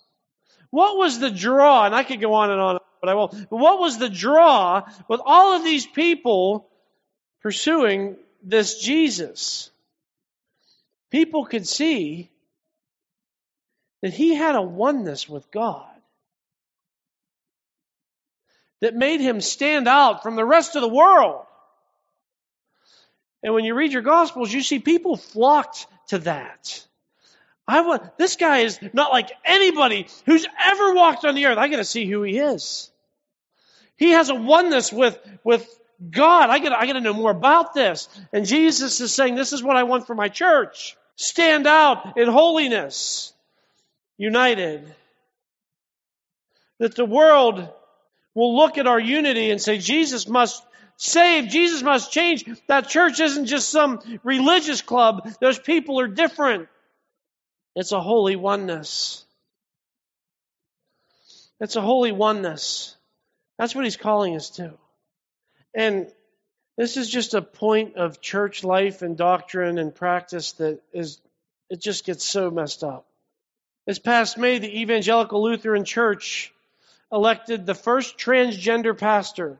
What 0.70 0.98
was 0.98 1.20
the 1.20 1.32
draw? 1.32 1.86
And 1.86 1.96
I 1.96 2.04
could 2.04 2.22
go 2.22 2.34
on 2.34 2.52
and 2.52 2.62
on, 2.62 2.80
but 3.02 3.10
I 3.10 3.16
won't. 3.16 3.32
But 3.50 3.58
what 3.58 3.80
was 3.80 3.98
the 3.98 4.10
draw 4.10 4.84
with 5.08 5.22
all 5.26 5.56
of 5.56 5.64
these 5.64 5.86
people 5.86 6.68
pursuing 7.42 8.18
this 8.44 8.80
Jesus, 8.80 9.71
people 11.12 11.46
could 11.46 11.68
see 11.68 12.32
that 14.02 14.14
he 14.14 14.34
had 14.34 14.56
a 14.56 14.62
oneness 14.62 15.30
with 15.30 15.52
God 15.52 15.86
that 18.82 18.96
made 18.96 19.22
him 19.22 19.42
stand 19.42 19.88
out 19.88 20.24
from 20.24 20.36
the 20.36 20.46
rest 20.46 20.76
of 20.76 20.82
the 20.82 20.90
world. 20.90 21.46
And 23.44 23.54
when 23.54 23.64
you 23.64 23.76
read 23.76 23.94
your 23.94 24.02
Gospels, 24.02 24.52
you 24.52 24.62
see 24.62 24.80
people 24.80 25.18
flocked 25.18 25.86
to 26.08 26.20
that. 26.20 26.86
I 27.68 27.82
want, 27.82 28.18
this 28.18 28.36
guy 28.36 28.60
is 28.60 28.80
not 28.94 29.12
like 29.12 29.32
anybody 29.46 30.08
who's 30.26 30.46
ever 30.60 30.94
walked 30.94 31.26
on 31.26 31.36
the 31.36 31.46
earth. 31.46 31.58
I 31.58 31.68
got 31.68 31.78
to 31.78 31.86
see 31.86 32.06
who 32.06 32.24
he 32.24 32.40
is. 32.40 32.90
He 33.98 34.12
has 34.12 34.30
a 34.30 34.36
oneness 34.36 34.92
with, 34.92 35.18
with 35.44 35.68
God, 36.10 36.50
I 36.50 36.58
got 36.58 36.72
I 36.74 36.88
got 36.88 36.94
to 36.94 37.02
know 37.02 37.14
more 37.14 37.30
about 37.30 37.76
this. 37.76 38.10
And 38.34 38.46
Jesus 38.46 39.00
is 39.00 39.14
saying, 39.14 39.36
this 39.36 39.54
is 39.54 39.62
what 39.62 39.78
I 39.78 39.84
want 39.84 40.08
for 40.08 40.16
my 40.16 40.30
church. 40.30 40.98
Stand 41.22 41.68
out 41.68 42.18
in 42.18 42.28
holiness, 42.28 43.32
united. 44.18 44.92
That 46.80 46.96
the 46.96 47.06
world 47.06 47.70
will 48.34 48.56
look 48.58 48.80
at 48.80 48.88
our 48.88 49.00
unity 49.00 49.52
and 49.52 49.62
say, 49.62 49.78
Jesus 49.78 50.28
must 50.28 50.64
save, 50.98 51.48
Jesus 51.48 51.84
must 51.84 52.12
change. 52.12 52.44
That 52.68 52.90
church 52.90 53.20
isn't 53.20 53.46
just 53.46 53.70
some 53.70 54.00
religious 54.24 54.82
club. 54.82 55.30
Those 55.40 55.60
people 55.60 56.00
are 56.00 56.08
different. 56.08 56.70
It's 57.76 57.92
a 57.92 58.02
holy 58.02 58.36
oneness. 58.36 59.24
It's 61.60 61.76
a 61.76 61.82
holy 61.82 62.12
oneness. 62.12 62.96
That's 63.60 63.76
what 63.76 63.84
he's 63.84 63.96
calling 63.96 64.36
us 64.36 64.50
to. 64.52 64.74
And 65.76 66.12
this 66.82 66.98
is 66.98 67.08
just 67.08 67.36
a 67.36 67.44
point 67.44 67.96
of 67.96 68.22
church 68.22 68.64
life 68.64 69.04
and 69.04 69.16
doctrine 69.16 69.78
and 69.78 69.94
practice 69.94 70.54
that 70.54 70.82
is, 70.92 71.22
it 71.70 71.80
just 71.80 72.06
gets 72.06 72.26
so 72.26 72.50
messed 72.50 72.84
up. 72.84 73.06
This 73.86 74.00
past 74.00 74.36
May, 74.36 74.58
the 74.58 74.80
Evangelical 74.82 75.44
Lutheran 75.44 75.86
Church 75.86 76.52
elected 77.12 77.68
the 77.68 77.76
first 77.76 78.18
transgender 78.18 78.98
pastor. 78.98 79.60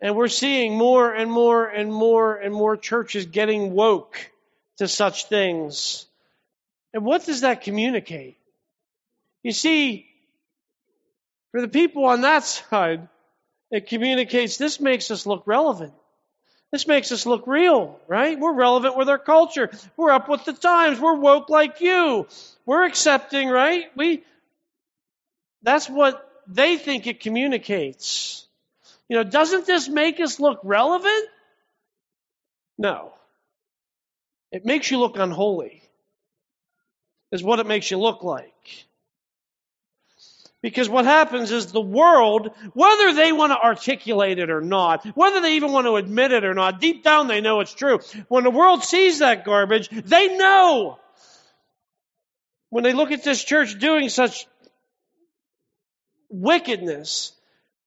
And 0.00 0.14
we're 0.14 0.28
seeing 0.28 0.78
more 0.78 1.12
and 1.12 1.28
more 1.28 1.66
and 1.66 1.92
more 1.92 2.36
and 2.36 2.54
more 2.54 2.76
churches 2.76 3.26
getting 3.26 3.72
woke 3.72 4.30
to 4.78 4.86
such 4.86 5.26
things. 5.26 6.06
And 6.92 7.04
what 7.04 7.26
does 7.26 7.40
that 7.40 7.62
communicate? 7.62 8.36
You 9.42 9.50
see, 9.50 10.06
for 11.50 11.60
the 11.60 11.66
people 11.66 12.04
on 12.04 12.20
that 12.20 12.44
side, 12.44 13.08
it 13.72 13.88
communicates 13.88 14.58
this 14.58 14.78
makes 14.78 15.10
us 15.10 15.26
look 15.26 15.42
relevant. 15.48 15.92
This 16.72 16.86
makes 16.88 17.12
us 17.12 17.24
look 17.24 17.46
real, 17.46 18.00
right? 18.08 18.38
We're 18.38 18.52
relevant 18.52 18.96
with 18.96 19.08
our 19.08 19.18
culture. 19.18 19.70
We're 19.96 20.10
up 20.10 20.28
with 20.28 20.44
the 20.44 20.52
times. 20.52 20.98
We're 20.98 21.14
woke 21.14 21.48
like 21.48 21.80
you. 21.80 22.26
We're 22.66 22.84
accepting, 22.84 23.48
right? 23.48 23.84
We, 23.96 24.24
that's 25.62 25.88
what 25.88 26.28
they 26.48 26.76
think 26.76 27.06
it 27.06 27.20
communicates. 27.20 28.46
You 29.08 29.16
know, 29.16 29.24
doesn't 29.24 29.66
this 29.66 29.88
make 29.88 30.18
us 30.20 30.40
look 30.40 30.60
relevant? 30.64 31.28
No. 32.76 33.12
It 34.50 34.64
makes 34.64 34.90
you 34.90 34.98
look 34.98 35.16
unholy, 35.16 35.82
is 37.32 37.42
what 37.42 37.58
it 37.58 37.66
makes 37.66 37.90
you 37.90 37.98
look 37.98 38.22
like. 38.22 38.86
Because 40.64 40.88
what 40.88 41.04
happens 41.04 41.50
is 41.50 41.72
the 41.72 41.78
world, 41.78 42.50
whether 42.72 43.12
they 43.12 43.32
want 43.32 43.52
to 43.52 43.58
articulate 43.58 44.38
it 44.38 44.48
or 44.48 44.62
not, 44.62 45.04
whether 45.14 45.42
they 45.42 45.56
even 45.56 45.72
want 45.72 45.86
to 45.86 45.96
admit 45.96 46.32
it 46.32 46.42
or 46.42 46.54
not, 46.54 46.80
deep 46.80 47.04
down 47.04 47.26
they 47.26 47.42
know 47.42 47.60
it's 47.60 47.74
true. 47.74 48.00
When 48.28 48.44
the 48.44 48.50
world 48.50 48.82
sees 48.82 49.18
that 49.18 49.44
garbage, 49.44 49.90
they 49.90 50.38
know. 50.38 50.98
When 52.70 52.82
they 52.82 52.94
look 52.94 53.12
at 53.12 53.22
this 53.22 53.44
church 53.44 53.78
doing 53.78 54.08
such 54.08 54.46
wickedness, 56.30 57.34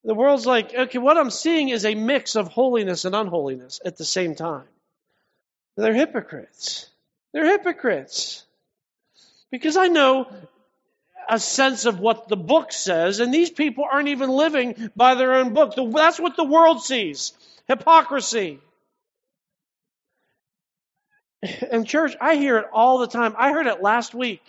the 0.03 0.13
world's 0.13 0.45
like, 0.45 0.71
okay, 0.75 0.99
what 0.99 1.17
I'm 1.17 1.31
seeing 1.31 1.69
is 1.69 1.83
a 1.83 1.95
mix 1.95 2.35
of 2.35 2.49
holiness 2.49 3.05
and 3.05 3.15
unholiness 3.15 3.81
at 3.83 3.97
the 3.97 4.05
same 4.05 4.35
time. 4.35 4.67
They're 5.77 5.95
hypocrites. 5.95 6.87
They're 7.33 7.47
hypocrites. 7.47 8.45
Because 9.49 9.77
I 9.77 9.87
know 9.87 10.27
a 11.29 11.39
sense 11.39 11.85
of 11.85 11.99
what 11.99 12.27
the 12.27 12.37
book 12.37 12.71
says, 12.71 13.19
and 13.19 13.33
these 13.33 13.49
people 13.49 13.85
aren't 13.89 14.09
even 14.09 14.29
living 14.29 14.91
by 14.95 15.15
their 15.15 15.33
own 15.33 15.53
book. 15.53 15.73
That's 15.75 16.19
what 16.19 16.35
the 16.35 16.43
world 16.43 16.83
sees 16.83 17.33
hypocrisy. 17.67 18.59
And, 21.71 21.85
church, 21.85 22.15
I 22.19 22.35
hear 22.35 22.57
it 22.57 22.65
all 22.73 22.97
the 22.97 23.07
time. 23.07 23.35
I 23.37 23.51
heard 23.51 23.67
it 23.67 23.81
last 23.81 24.15
week. 24.15 24.41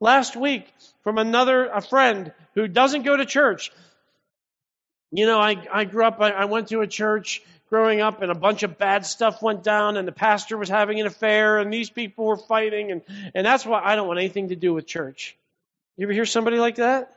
Last 0.00 0.36
week 0.36 0.66
from 1.04 1.18
another 1.18 1.66
a 1.66 1.82
friend 1.82 2.32
who 2.54 2.66
doesn't 2.66 3.02
go 3.02 3.16
to 3.16 3.26
church. 3.26 3.72
You 5.10 5.26
know, 5.26 5.38
I, 5.38 5.56
I 5.72 5.84
grew 5.84 6.04
up, 6.04 6.20
I, 6.20 6.30
I 6.30 6.44
went 6.46 6.68
to 6.68 6.80
a 6.80 6.86
church 6.86 7.42
growing 7.68 8.00
up 8.00 8.22
and 8.22 8.30
a 8.30 8.34
bunch 8.34 8.62
of 8.62 8.78
bad 8.78 9.04
stuff 9.04 9.42
went 9.42 9.62
down 9.62 9.96
and 9.96 10.08
the 10.08 10.12
pastor 10.12 10.56
was 10.56 10.68
having 10.68 11.00
an 11.00 11.06
affair 11.06 11.58
and 11.58 11.72
these 11.72 11.90
people 11.90 12.24
were 12.24 12.36
fighting 12.36 12.90
and, 12.90 13.02
and 13.34 13.44
that's 13.44 13.66
why 13.66 13.82
I 13.82 13.96
don't 13.96 14.06
want 14.06 14.18
anything 14.18 14.48
to 14.48 14.56
do 14.56 14.72
with 14.72 14.86
church. 14.86 15.36
You 15.98 16.04
ever 16.06 16.12
hear 16.12 16.26
somebody 16.26 16.58
like 16.58 16.76
that? 16.76 17.12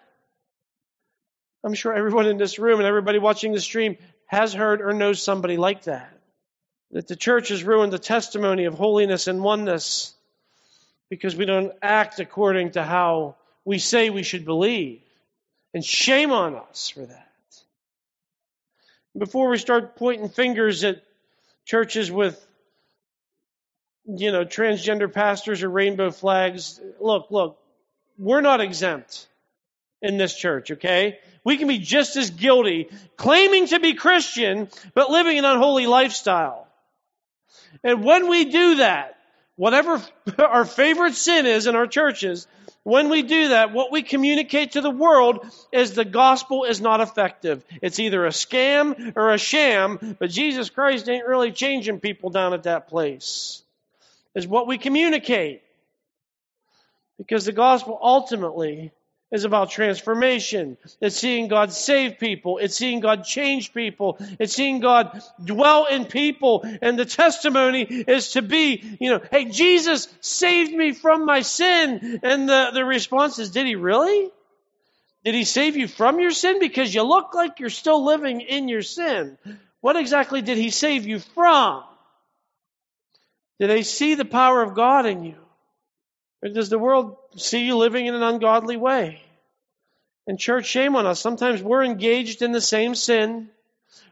I'm 1.63 1.75
sure 1.75 1.93
everyone 1.93 2.25
in 2.25 2.37
this 2.37 2.57
room 2.57 2.79
and 2.79 2.87
everybody 2.87 3.19
watching 3.19 3.53
the 3.53 3.61
stream 3.61 3.97
has 4.25 4.55
heard 4.55 4.81
or 4.81 4.91
knows 4.91 5.21
somebody 5.21 5.55
like 5.55 5.83
that. 5.83 6.11
That 6.89 7.07
the 7.07 7.15
church 7.15 7.49
has 7.49 7.63
ruined 7.63 7.93
the 7.93 7.99
testimony 7.99 8.65
of 8.65 8.73
holiness 8.73 9.27
and 9.27 9.43
oneness 9.43 10.15
because 11.11 11.35
we 11.35 11.45
don't 11.45 11.71
act 11.83 12.19
according 12.19 12.71
to 12.71 12.81
how 12.81 13.35
we 13.65 13.77
say 13.77 14.09
we 14.09 14.23
should 14.23 14.45
believe. 14.45 15.01
And 15.75 15.85
shame 15.85 16.31
on 16.31 16.55
us 16.55 16.89
for 16.89 17.05
that. 17.05 17.31
Before 19.15 19.49
we 19.49 19.59
start 19.59 19.95
pointing 19.95 20.29
fingers 20.29 20.83
at 20.83 21.03
churches 21.65 22.11
with 22.11 22.43
you 24.07 24.31
know, 24.31 24.43
transgender 24.43 25.13
pastors 25.13 25.61
or 25.61 25.69
rainbow 25.69 26.09
flags, 26.09 26.81
look, 26.99 27.27
look, 27.29 27.60
we're 28.21 28.41
not 28.41 28.61
exempt 28.61 29.27
in 30.01 30.17
this 30.17 30.35
church, 30.35 30.71
okay? 30.71 31.19
We 31.43 31.57
can 31.57 31.67
be 31.67 31.79
just 31.79 32.15
as 32.17 32.29
guilty 32.29 32.89
claiming 33.17 33.67
to 33.67 33.79
be 33.79 33.95
Christian, 33.95 34.69
but 34.93 35.09
living 35.09 35.39
an 35.39 35.45
unholy 35.45 35.87
lifestyle. 35.87 36.67
And 37.83 38.03
when 38.03 38.29
we 38.29 38.45
do 38.45 38.75
that, 38.75 39.17
whatever 39.55 40.01
our 40.37 40.65
favorite 40.65 41.15
sin 41.15 41.47
is 41.47 41.65
in 41.65 41.75
our 41.75 41.87
churches, 41.87 42.45
when 42.83 43.09
we 43.09 43.23
do 43.23 43.49
that, 43.49 43.73
what 43.73 43.91
we 43.91 44.03
communicate 44.03 44.73
to 44.73 44.81
the 44.81 44.91
world 44.91 45.45
is 45.71 45.93
the 45.93 46.05
gospel 46.05 46.63
is 46.65 46.79
not 46.79 47.01
effective. 47.01 47.63
It's 47.81 47.99
either 47.99 48.25
a 48.25 48.29
scam 48.29 49.13
or 49.15 49.31
a 49.31 49.37
sham, 49.39 50.15
but 50.19 50.29
Jesus 50.29 50.69
Christ 50.69 51.09
ain't 51.09 51.27
really 51.27 51.51
changing 51.51 51.99
people 51.99 52.29
down 52.29 52.53
at 52.53 52.63
that 52.63 52.87
place. 52.87 53.63
Is 54.35 54.47
what 54.47 54.67
we 54.67 54.77
communicate. 54.77 55.61
Because 57.21 57.45
the 57.45 57.51
gospel 57.51 57.99
ultimately 58.01 58.91
is 59.31 59.43
about 59.43 59.69
transformation. 59.69 60.75
It's 60.99 61.15
seeing 61.15 61.49
God 61.49 61.71
save 61.71 62.17
people. 62.17 62.57
It's 62.57 62.75
seeing 62.75 62.99
God 62.99 63.25
change 63.25 63.75
people. 63.75 64.17
It's 64.39 64.53
seeing 64.53 64.79
God 64.79 65.21
dwell 65.43 65.85
in 65.85 66.05
people. 66.05 66.65
And 66.81 66.97
the 66.97 67.05
testimony 67.05 67.83
is 67.83 68.31
to 68.31 68.41
be, 68.41 68.97
you 68.99 69.11
know, 69.11 69.21
hey, 69.31 69.45
Jesus 69.45 70.07
saved 70.21 70.73
me 70.73 70.93
from 70.93 71.27
my 71.27 71.41
sin. 71.41 72.19
And 72.23 72.49
the, 72.49 72.71
the 72.73 72.83
response 72.83 73.37
is, 73.37 73.51
did 73.51 73.67
he 73.67 73.75
really? 73.75 74.31
Did 75.23 75.35
he 75.35 75.43
save 75.43 75.77
you 75.77 75.87
from 75.87 76.19
your 76.19 76.31
sin? 76.31 76.57
Because 76.59 76.91
you 76.91 77.03
look 77.03 77.35
like 77.35 77.59
you're 77.59 77.69
still 77.69 78.03
living 78.03 78.41
in 78.41 78.67
your 78.67 78.81
sin. 78.81 79.37
What 79.79 79.95
exactly 79.95 80.41
did 80.41 80.57
he 80.57 80.71
save 80.71 81.05
you 81.05 81.19
from? 81.19 81.83
Did 83.59 83.69
they 83.69 83.83
see 83.83 84.15
the 84.15 84.25
power 84.25 84.63
of 84.63 84.73
God 84.73 85.05
in 85.05 85.23
you? 85.23 85.35
Or 86.43 86.49
does 86.49 86.69
the 86.69 86.79
world 86.79 87.17
see 87.35 87.65
you 87.65 87.77
living 87.77 88.05
in 88.07 88.15
an 88.15 88.23
ungodly 88.23 88.77
way? 88.77 89.21
And 90.27 90.39
church, 90.39 90.65
shame 90.65 90.95
on 90.95 91.05
us. 91.05 91.19
Sometimes 91.19 91.61
we're 91.61 91.83
engaged 91.83 92.41
in 92.41 92.51
the 92.51 92.61
same 92.61 92.95
sin. 92.95 93.49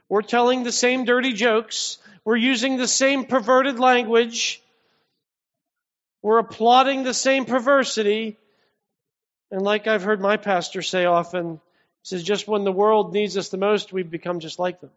We're 0.09 0.21
telling 0.21 0.63
the 0.63 0.71
same 0.71 1.05
dirty 1.05 1.33
jokes. 1.33 1.97
We're 2.25 2.35
using 2.35 2.77
the 2.77 2.87
same 2.87 3.25
perverted 3.25 3.79
language. 3.79 4.61
We're 6.21 6.39
applauding 6.39 7.03
the 7.03 7.13
same 7.13 7.45
perversity. 7.45 8.37
And 9.51 9.61
like 9.61 9.87
I've 9.87 10.03
heard 10.03 10.21
my 10.21 10.37
pastor 10.37 10.81
say 10.81 11.05
often, 11.05 11.53
he 11.53 11.59
says, 12.03 12.23
just 12.23 12.47
when 12.47 12.63
the 12.63 12.71
world 12.71 13.13
needs 13.13 13.37
us 13.37 13.49
the 13.49 13.57
most, 13.57 13.93
we 13.93 14.03
become 14.03 14.39
just 14.39 14.59
like 14.59 14.81
them. 14.81 14.91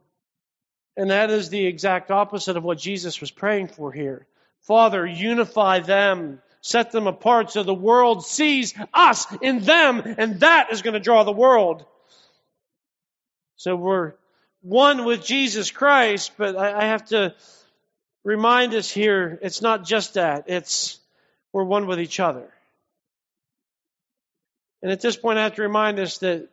And 0.96 1.10
that 1.10 1.30
is 1.30 1.48
the 1.48 1.66
exact 1.66 2.10
opposite 2.10 2.56
of 2.56 2.64
what 2.64 2.78
Jesus 2.78 3.20
was 3.20 3.30
praying 3.30 3.68
for 3.68 3.92
here. 3.92 4.26
Father, 4.62 5.06
unify 5.06 5.80
them 5.80 6.40
set 6.62 6.92
them 6.92 7.08
apart 7.08 7.50
so 7.50 7.62
the 7.62 7.74
world 7.74 8.24
sees 8.24 8.72
us 8.94 9.26
in 9.42 9.60
them, 9.60 10.02
and 10.16 10.40
that 10.40 10.72
is 10.72 10.80
going 10.80 10.94
to 10.94 11.00
draw 11.00 11.24
the 11.24 11.32
world. 11.32 11.84
So 13.56 13.76
we're 13.76 14.14
one 14.62 15.04
with 15.04 15.24
Jesus 15.24 15.70
Christ, 15.70 16.32
but 16.38 16.56
I 16.56 16.86
have 16.86 17.04
to 17.06 17.34
remind 18.24 18.74
us 18.74 18.90
here 18.90 19.38
it's 19.42 19.60
not 19.60 19.84
just 19.84 20.14
that, 20.14 20.44
it's 20.46 20.98
we're 21.52 21.64
one 21.64 21.86
with 21.86 22.00
each 22.00 22.20
other. 22.20 22.48
And 24.82 24.90
at 24.90 25.00
this 25.00 25.16
point, 25.16 25.38
I 25.38 25.44
have 25.44 25.56
to 25.56 25.62
remind 25.62 25.98
us 25.98 26.18
that 26.18 26.48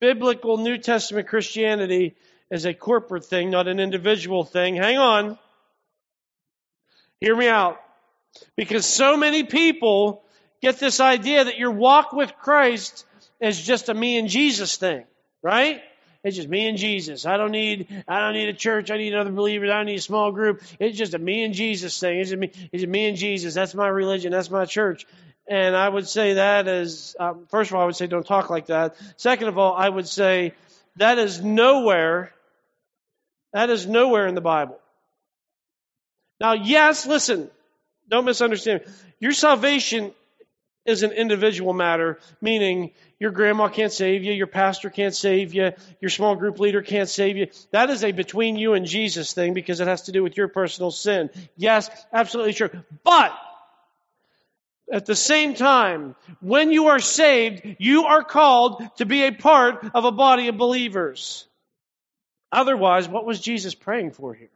biblical 0.00 0.58
New 0.58 0.78
Testament 0.78 1.28
Christianity 1.28 2.14
is 2.50 2.66
a 2.66 2.74
corporate 2.74 3.24
thing, 3.24 3.50
not 3.50 3.68
an 3.68 3.80
individual 3.80 4.44
thing. 4.44 4.76
Hang 4.76 4.98
on. 4.98 5.38
Hear 7.20 7.34
me 7.34 7.48
out. 7.48 7.80
Because 8.56 8.86
so 8.86 9.16
many 9.16 9.44
people 9.44 10.22
get 10.60 10.78
this 10.78 11.00
idea 11.00 11.44
that 11.44 11.58
your 11.58 11.70
walk 11.70 12.12
with 12.12 12.32
Christ 12.40 13.04
is 13.40 13.60
just 13.60 13.88
a 13.88 13.94
me 13.94 14.18
and 14.18 14.28
Jesus 14.28 14.76
thing, 14.76 15.04
right? 15.42 15.82
It's 16.24 16.36
just 16.36 16.48
me 16.48 16.68
and 16.68 16.78
Jesus. 16.78 17.26
I 17.26 17.36
don't 17.36 17.50
need 17.50 18.04
I 18.06 18.20
don't 18.20 18.34
need 18.34 18.48
a 18.48 18.54
church. 18.54 18.92
I 18.92 18.96
need 18.96 19.12
other 19.14 19.32
believers. 19.32 19.70
I 19.70 19.78
don't 19.78 19.86
need 19.86 19.98
a 19.98 20.00
small 20.00 20.30
group. 20.30 20.62
It's 20.78 20.96
just 20.96 21.14
a 21.14 21.18
me 21.18 21.42
and 21.42 21.52
Jesus 21.52 21.98
thing. 21.98 22.20
It's 22.20 22.30
just 22.30 22.38
me, 22.38 22.52
it's 22.70 22.82
just 22.82 22.88
me 22.88 23.08
and 23.08 23.16
Jesus. 23.16 23.54
That's 23.54 23.74
my 23.74 23.88
religion. 23.88 24.30
That's 24.30 24.50
my 24.50 24.64
church. 24.64 25.04
And 25.48 25.74
I 25.74 25.88
would 25.88 26.06
say 26.06 26.34
that 26.34 26.68
is 26.68 27.16
um, 27.18 27.46
first 27.50 27.70
of 27.70 27.74
all, 27.74 27.82
I 27.82 27.86
would 27.86 27.96
say 27.96 28.06
don't 28.06 28.26
talk 28.26 28.50
like 28.50 28.66
that. 28.66 28.94
Second 29.16 29.48
of 29.48 29.58
all, 29.58 29.74
I 29.74 29.88
would 29.88 30.06
say 30.06 30.54
that 30.96 31.18
is 31.18 31.42
nowhere. 31.42 32.32
That 33.52 33.68
is 33.70 33.86
nowhere 33.86 34.28
in 34.28 34.36
the 34.36 34.40
Bible. 34.40 34.78
Now, 36.40 36.52
yes, 36.52 37.04
listen. 37.04 37.50
Don't 38.08 38.24
misunderstand. 38.24 38.82
Your 39.20 39.32
salvation 39.32 40.12
is 40.84 41.02
an 41.02 41.12
individual 41.12 41.72
matter, 41.72 42.18
meaning 42.40 42.90
your 43.20 43.30
grandma 43.30 43.68
can't 43.68 43.92
save 43.92 44.24
you, 44.24 44.32
your 44.32 44.48
pastor 44.48 44.90
can't 44.90 45.14
save 45.14 45.54
you, 45.54 45.72
your 46.00 46.10
small 46.10 46.34
group 46.34 46.58
leader 46.58 46.82
can't 46.82 47.08
save 47.08 47.36
you. 47.36 47.46
That 47.70 47.88
is 47.88 48.02
a 48.02 48.10
between 48.10 48.56
you 48.56 48.74
and 48.74 48.84
Jesus 48.84 49.32
thing 49.32 49.54
because 49.54 49.80
it 49.80 49.86
has 49.86 50.02
to 50.02 50.12
do 50.12 50.22
with 50.22 50.36
your 50.36 50.48
personal 50.48 50.90
sin. 50.90 51.30
Yes, 51.56 51.88
absolutely 52.12 52.54
true. 52.54 52.70
But 53.04 53.32
at 54.92 55.06
the 55.06 55.14
same 55.14 55.54
time, 55.54 56.16
when 56.40 56.72
you 56.72 56.88
are 56.88 56.98
saved, 56.98 57.76
you 57.78 58.04
are 58.06 58.24
called 58.24 58.82
to 58.96 59.06
be 59.06 59.24
a 59.24 59.32
part 59.32 59.84
of 59.94 60.04
a 60.04 60.12
body 60.12 60.48
of 60.48 60.58
believers. 60.58 61.46
Otherwise, 62.50 63.08
what 63.08 63.24
was 63.24 63.40
Jesus 63.40 63.74
praying 63.74 64.10
for 64.10 64.34
here? 64.34 64.50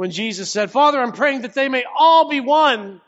When 0.00 0.10
Jesus 0.10 0.50
said, 0.50 0.70
Father, 0.70 0.98
I'm 0.98 1.12
praying 1.12 1.42
that 1.42 1.52
they 1.52 1.68
may 1.68 1.84
all 1.94 2.26
be 2.26 2.40
one. 2.40 3.02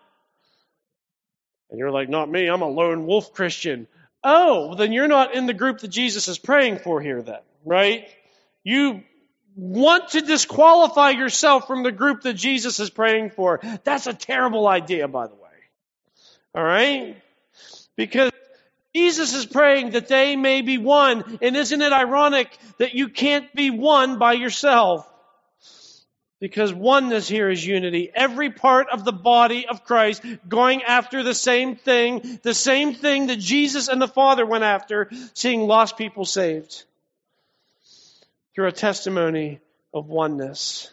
And 1.71 1.79
you're 1.79 1.91
like, 1.91 2.11
not 2.11 2.31
me, 2.31 2.49
I'm 2.49 2.61
a 2.61 2.69
lone 2.69 3.07
wolf 3.07 3.33
Christian. 3.33 3.87
Oh, 4.23 4.75
then 4.75 4.93
you're 4.93 5.09
not 5.09 5.35
in 5.35 5.47
the 5.47 5.55
group 5.55 5.79
that 5.79 5.89
Jesus 5.89 6.29
is 6.29 6.39
praying 6.39 6.81
for 6.81 7.01
here 7.01 7.23
then, 7.23 7.41
right? 7.65 8.07
You 8.63 9.05
want 9.57 10.11
to 10.11 10.21
disqualify 10.21 11.13
yourself 11.13 11.67
from 11.67 11.83
the 11.83 11.93
group 11.93 12.25
that 12.25 12.35
Jesus 12.35 12.79
is 12.79 12.91
praying 12.91 13.31
for. 13.31 13.61
That's 13.85 14.07
a 14.07 14.13
terrible 14.13 14.69
idea, 14.69 15.09
by 15.09 15.29
the 15.29 15.35
way. 15.35 15.41
All 16.55 16.63
right? 16.63 17.17
Because 17.97 18.33
Jesus 18.95 19.33
is 19.33 19.47
praying 19.47 19.93
that 19.93 20.09
they 20.09 20.37
may 20.37 20.61
be 20.61 20.77
one. 20.77 21.39
And 21.41 21.57
isn't 21.57 21.81
it 21.81 21.93
ironic 21.95 22.55
that 22.77 22.93
you 22.93 23.09
can't 23.09 23.51
be 23.55 23.71
one 23.71 24.19
by 24.19 24.35
yourself? 24.35 25.09
Because 26.43 26.75
oneness 26.75 27.29
here 27.29 27.49
is 27.49 27.65
unity. 27.65 28.11
Every 28.13 28.51
part 28.51 28.89
of 28.93 29.05
the 29.05 29.13
body 29.13 29.69
of 29.69 29.85
Christ 29.85 30.25
going 30.49 30.83
after 30.83 31.23
the 31.23 31.35
same 31.35 31.77
thing, 31.77 32.41
the 32.43 32.53
same 32.53 32.95
thing 32.95 33.29
that 33.29 33.39
Jesus 33.39 33.87
and 33.87 34.03
the 34.03 34.09
Father 34.09 34.45
went 34.45 34.65
after, 34.65 35.09
seeing 35.35 35.69
lost 35.69 35.97
people 35.97 36.25
saved 36.25 36.83
through 38.57 38.67
a 38.67 38.73
testimony 38.73 39.61
of 39.95 40.09
oneness. 40.09 40.93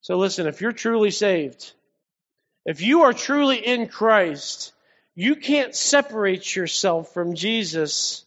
So 0.00 0.18
listen, 0.18 0.48
if 0.48 0.60
you're 0.60 0.72
truly 0.72 1.12
saved, 1.12 1.72
if 2.64 2.80
you 2.80 3.02
are 3.02 3.12
truly 3.12 3.64
in 3.64 3.86
Christ, 3.86 4.72
you 5.14 5.36
can't 5.36 5.72
separate 5.72 6.56
yourself 6.56 7.14
from 7.14 7.36
Jesus 7.36 8.26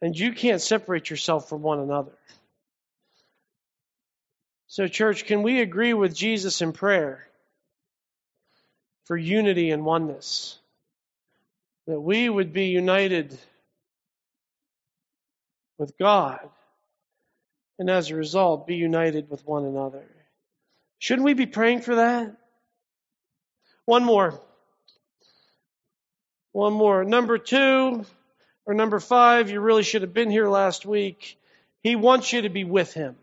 and 0.00 0.18
you 0.18 0.32
can't 0.32 0.60
separate 0.60 1.10
yourself 1.10 1.48
from 1.48 1.62
one 1.62 1.78
another. 1.78 2.10
So, 4.72 4.88
church, 4.88 5.26
can 5.26 5.42
we 5.42 5.60
agree 5.60 5.92
with 5.92 6.14
Jesus 6.14 6.62
in 6.62 6.72
prayer 6.72 7.28
for 9.04 9.18
unity 9.18 9.70
and 9.70 9.84
oneness? 9.84 10.58
That 11.86 12.00
we 12.00 12.26
would 12.26 12.54
be 12.54 12.68
united 12.68 13.38
with 15.76 15.98
God, 15.98 16.40
and 17.78 17.90
as 17.90 18.08
a 18.08 18.16
result, 18.16 18.66
be 18.66 18.76
united 18.76 19.28
with 19.28 19.46
one 19.46 19.66
another. 19.66 20.06
Shouldn't 20.98 21.26
we 21.26 21.34
be 21.34 21.44
praying 21.44 21.82
for 21.82 21.96
that? 21.96 22.34
One 23.84 24.06
more. 24.06 24.40
One 26.52 26.72
more. 26.72 27.04
Number 27.04 27.36
two, 27.36 28.06
or 28.64 28.72
number 28.72 29.00
five, 29.00 29.50
you 29.50 29.60
really 29.60 29.82
should 29.82 30.00
have 30.00 30.14
been 30.14 30.30
here 30.30 30.48
last 30.48 30.86
week. 30.86 31.38
He 31.82 31.94
wants 31.94 32.32
you 32.32 32.40
to 32.40 32.48
be 32.48 32.64
with 32.64 32.94
him. 32.94 33.16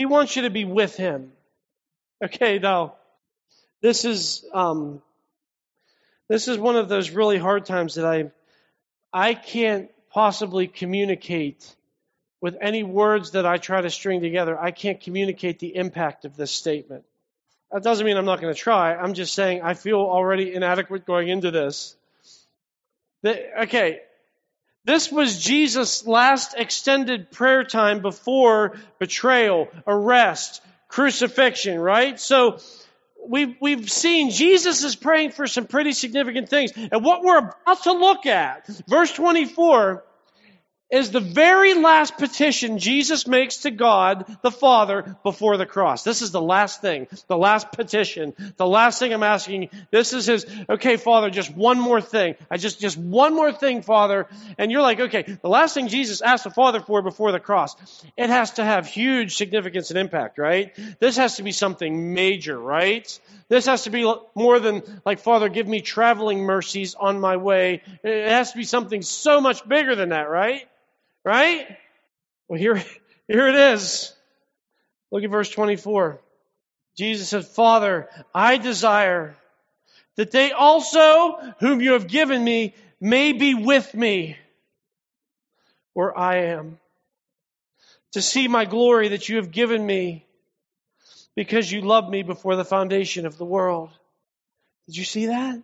He 0.00 0.06
wants 0.06 0.34
you 0.34 0.42
to 0.44 0.50
be 0.50 0.64
with 0.64 0.96
him. 0.96 1.30
Okay, 2.24 2.58
now, 2.58 2.94
this 3.82 4.06
is 4.06 4.46
um, 4.54 5.02
this 6.26 6.48
is 6.48 6.56
one 6.56 6.76
of 6.76 6.88
those 6.88 7.10
really 7.10 7.36
hard 7.36 7.66
times 7.66 7.96
that 7.96 8.06
I 8.06 8.30
I 9.12 9.34
can't 9.34 9.90
possibly 10.08 10.68
communicate 10.68 11.76
with 12.40 12.56
any 12.62 12.82
words 12.82 13.32
that 13.32 13.44
I 13.44 13.58
try 13.58 13.82
to 13.82 13.90
string 13.90 14.22
together. 14.22 14.58
I 14.58 14.70
can't 14.70 15.02
communicate 15.02 15.58
the 15.58 15.76
impact 15.76 16.24
of 16.24 16.34
this 16.34 16.50
statement. 16.50 17.04
That 17.70 17.82
doesn't 17.82 18.06
mean 18.06 18.16
I'm 18.16 18.24
not 18.24 18.40
going 18.40 18.54
to 18.54 18.58
try. 18.58 18.94
I'm 18.94 19.12
just 19.12 19.34
saying 19.34 19.60
I 19.60 19.74
feel 19.74 19.98
already 19.98 20.54
inadequate 20.54 21.04
going 21.04 21.28
into 21.28 21.50
this. 21.50 21.94
The, 23.20 23.64
okay, 23.64 24.00
this 24.84 25.12
was 25.12 25.42
Jesus' 25.42 26.06
last 26.06 26.54
extended 26.56 27.30
prayer 27.30 27.64
time 27.64 28.00
before 28.00 28.78
betrayal, 28.98 29.68
arrest, 29.86 30.62
crucifixion, 30.88 31.78
right? 31.78 32.18
So 32.18 32.58
we've, 33.26 33.56
we've 33.60 33.90
seen 33.90 34.30
Jesus 34.30 34.82
is 34.82 34.96
praying 34.96 35.32
for 35.32 35.46
some 35.46 35.66
pretty 35.66 35.92
significant 35.92 36.48
things. 36.48 36.72
And 36.76 37.04
what 37.04 37.22
we're 37.22 37.38
about 37.38 37.82
to 37.84 37.92
look 37.92 38.26
at, 38.26 38.66
verse 38.88 39.12
24, 39.12 40.02
is 40.90 41.10
the 41.10 41.20
very 41.20 41.74
last 41.74 42.18
petition 42.18 42.78
Jesus 42.78 43.26
makes 43.26 43.58
to 43.58 43.70
God 43.70 44.24
the 44.42 44.50
Father 44.50 45.16
before 45.22 45.56
the 45.56 45.66
cross. 45.66 46.02
This 46.02 46.22
is 46.22 46.32
the 46.32 46.40
last 46.42 46.80
thing, 46.80 47.06
the 47.28 47.36
last 47.36 47.70
petition, 47.72 48.34
the 48.56 48.66
last 48.66 48.98
thing 48.98 49.12
I'm 49.12 49.22
asking. 49.22 49.70
This 49.90 50.12
is 50.12 50.26
his, 50.26 50.46
okay, 50.68 50.96
Father, 50.96 51.30
just 51.30 51.54
one 51.54 51.78
more 51.78 52.00
thing. 52.00 52.34
I 52.50 52.56
just, 52.56 52.80
just 52.80 52.98
one 52.98 53.34
more 53.34 53.52
thing, 53.52 53.82
Father. 53.82 54.26
And 54.58 54.70
you're 54.70 54.82
like, 54.82 55.00
okay, 55.00 55.22
the 55.22 55.48
last 55.48 55.74
thing 55.74 55.88
Jesus 55.88 56.22
asked 56.22 56.44
the 56.44 56.50
Father 56.50 56.80
for 56.80 57.02
before 57.02 57.30
the 57.32 57.40
cross, 57.40 57.76
it 58.16 58.28
has 58.28 58.52
to 58.52 58.64
have 58.64 58.86
huge 58.86 59.36
significance 59.36 59.90
and 59.90 59.98
impact, 59.98 60.38
right? 60.38 60.76
This 60.98 61.16
has 61.16 61.36
to 61.36 61.42
be 61.42 61.52
something 61.52 62.14
major, 62.14 62.58
right? 62.58 63.20
This 63.48 63.66
has 63.66 63.82
to 63.82 63.90
be 63.90 64.12
more 64.34 64.58
than 64.58 64.82
like, 65.04 65.20
Father, 65.20 65.48
give 65.48 65.68
me 65.68 65.80
traveling 65.80 66.40
mercies 66.40 66.94
on 66.94 67.20
my 67.20 67.36
way. 67.36 67.82
It 68.02 68.28
has 68.28 68.52
to 68.52 68.58
be 68.58 68.64
something 68.64 69.02
so 69.02 69.40
much 69.40 69.66
bigger 69.68 69.94
than 69.94 70.10
that, 70.10 70.28
right? 70.28 70.66
Right? 71.24 71.66
Well, 72.48 72.58
here, 72.58 72.76
here 73.28 73.48
it 73.48 73.54
is. 73.54 74.12
Look 75.10 75.24
at 75.24 75.30
verse 75.30 75.50
24. 75.50 76.20
Jesus 76.96 77.28
said, 77.28 77.46
Father, 77.46 78.08
I 78.34 78.58
desire 78.58 79.36
that 80.16 80.30
they 80.30 80.52
also, 80.52 81.38
whom 81.60 81.80
you 81.80 81.92
have 81.92 82.06
given 82.06 82.42
me, 82.42 82.74
may 83.00 83.32
be 83.32 83.54
with 83.54 83.94
me 83.94 84.36
where 85.94 86.16
I 86.16 86.48
am, 86.48 86.78
to 88.12 88.22
see 88.22 88.48
my 88.48 88.64
glory 88.64 89.08
that 89.08 89.28
you 89.28 89.36
have 89.36 89.50
given 89.50 89.84
me 89.84 90.26
because 91.34 91.70
you 91.70 91.80
loved 91.80 92.10
me 92.10 92.22
before 92.22 92.56
the 92.56 92.64
foundation 92.64 93.24
of 93.24 93.38
the 93.38 93.44
world. 93.44 93.90
Did 94.86 94.96
you 94.96 95.04
see 95.04 95.26
that? 95.26 95.62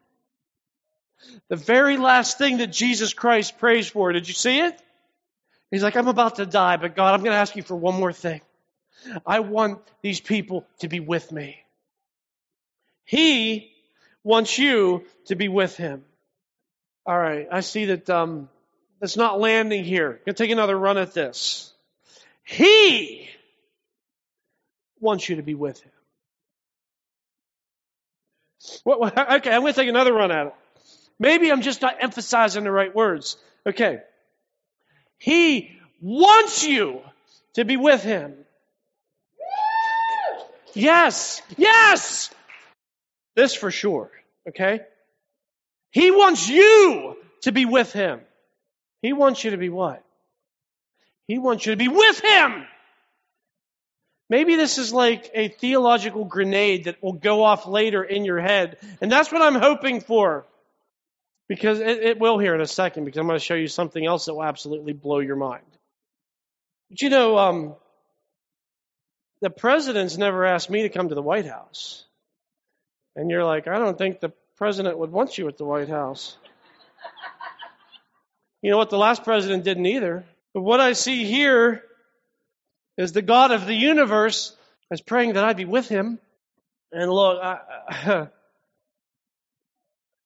The 1.49 1.57
very 1.57 1.97
last 1.97 2.39
thing 2.39 2.59
that 2.59 2.69
Jesus 2.69 3.13
Christ 3.13 3.59
prays 3.59 3.89
for, 3.89 4.13
did 4.13 4.29
you 4.29 4.35
see 4.35 4.61
it? 4.61 4.81
He's 5.71 5.83
like, 5.83 5.97
I'm 5.97 6.09
about 6.09 6.37
to 6.37 6.47
die, 6.47 6.77
but 6.77 6.95
God, 6.95 7.15
I'm 7.15 7.21
going 7.21 7.33
to 7.33 7.39
ask 7.39 7.57
you 7.57 7.63
for 7.63 7.75
one 7.75 7.95
more 7.95 8.13
thing. 8.13 8.41
I 9.27 9.41
want 9.41 9.81
these 10.03 10.21
people 10.21 10.67
to 10.81 10.89
be 10.89 11.01
with 11.01 11.31
me. 11.33 11.59
He 13.05 13.73
wants 14.23 14.59
you 14.59 15.05
to 15.27 15.37
be 15.37 15.49
with 15.49 15.77
him. 15.77 16.05
All 17.05 17.19
right, 17.19 17.47
I 17.51 17.61
see 17.61 17.87
that 17.87 18.11
um, 18.11 18.49
that's 19.01 19.17
not 19.17 19.41
landing 19.41 19.85
here. 19.85 20.11
I'm 20.11 20.19
going 20.25 20.35
to 20.35 20.43
take 20.43 20.51
another 20.51 20.77
run 20.77 20.99
at 20.99 21.15
this. 21.15 21.73
He 22.43 23.29
wants 25.01 25.29
you 25.29 25.37
to 25.37 25.43
be 25.43 25.55
with 25.55 25.81
him. 25.81 25.93
What, 28.83 28.99
what, 28.99 29.19
okay, 29.19 29.53
I'm 29.53 29.61
going 29.61 29.73
to 29.73 29.81
take 29.81 29.89
another 29.89 30.13
run 30.13 30.33
at 30.33 30.49
it. 30.49 30.55
Maybe 31.19 31.51
I'm 31.51 31.63
just 31.63 31.83
not 31.83 31.97
emphasizing 32.01 32.65
the 32.65 32.71
right 32.71 32.95
words. 32.95 33.37
Okay. 33.67 34.01
He 35.19 35.73
wants 36.01 36.65
you 36.67 37.01
to 37.55 37.65
be 37.65 37.77
with 37.77 38.03
him. 38.03 38.35
Yes, 40.75 41.41
yes! 41.57 42.31
This 43.35 43.55
for 43.55 43.71
sure, 43.71 44.11
okay? 44.49 44.81
He 45.91 46.11
wants 46.11 46.49
you 46.49 47.17
to 47.43 47.53
be 47.53 47.65
with 47.65 47.93
him. 47.93 48.21
He 49.01 49.13
wants 49.13 49.43
you 49.43 49.53
to 49.53 49.57
be 49.57 49.71
what? 49.71 50.03
He 51.27 51.39
wants 51.39 51.65
you 51.65 51.73
to 51.73 51.77
be 51.77 51.89
with 51.89 52.21
him. 52.21 52.67
Maybe 54.29 54.57
this 54.57 54.79
is 54.79 54.93
like 54.93 55.31
a 55.35 55.49
theological 55.49 56.25
grenade 56.25 56.85
that 56.85 57.03
will 57.03 57.13
go 57.13 57.45
off 57.45 57.67
later 57.67 58.03
in 58.03 58.25
your 58.25 58.41
head. 58.41 58.79
And 59.01 59.11
that's 59.11 59.31
what 59.31 59.43
I'm 59.43 59.55
hoping 59.55 60.01
for. 60.01 60.45
Because 61.49 61.79
it, 61.81 62.03
it 62.03 62.19
will 62.19 62.39
here 62.39 62.55
in 62.55 62.61
a 62.61 62.67
second, 62.67 63.05
because 63.05 63.19
I'm 63.19 63.27
going 63.27 63.39
to 63.39 63.45
show 63.45 63.55
you 63.55 63.69
something 63.69 64.05
else 64.05 64.27
that 64.27 64.35
will 64.35 64.43
absolutely 64.43 64.93
blow 64.93 65.21
your 65.21 65.37
mind. 65.37 65.65
But 66.91 67.03
you 67.03 67.11
know, 67.11 67.39
um, 67.39 67.77
the 69.41 69.51
president's 69.51 70.17
never 70.17 70.45
asked 70.45 70.71
me 70.71 70.83
to 70.83 70.89
come 70.89 71.09
to 71.09 71.15
the 71.15 71.23
White 71.23 71.47
House. 71.47 72.05
And 73.15 73.31
you're 73.31 73.45
like, 73.45 73.69
I 73.69 73.79
don't 73.79 73.97
think 73.97 74.21
the 74.21 74.33
president 74.57 74.99
would 74.99 75.13
want 75.13 75.39
you 75.39 75.49
at 75.49 75.57
the 75.57 75.65
White 75.65 75.89
House. 75.89 76.37
you 78.63 78.71
know 78.71 78.77
what? 78.77 78.91
The 78.91 78.99
last 78.99 79.25
president 79.25 79.65
didn't 79.65 79.87
either. 79.87 80.25
But 80.53 80.63
what 80.63 80.81
I 80.81 80.95
see 80.95 81.25
here 81.25 81.83
is 82.97 83.13
the 83.13 83.23
God 83.23 83.53
of 83.53 83.67
the 83.67 83.75
universe 83.75 84.57
is 84.91 85.01
praying 85.01 85.35
that 85.35 85.45
I'd 85.45 85.57
be 85.57 85.65
with 85.65 85.89
him. 85.89 86.19
And 86.93 87.11
look, 87.11 87.41
I, 87.43 88.29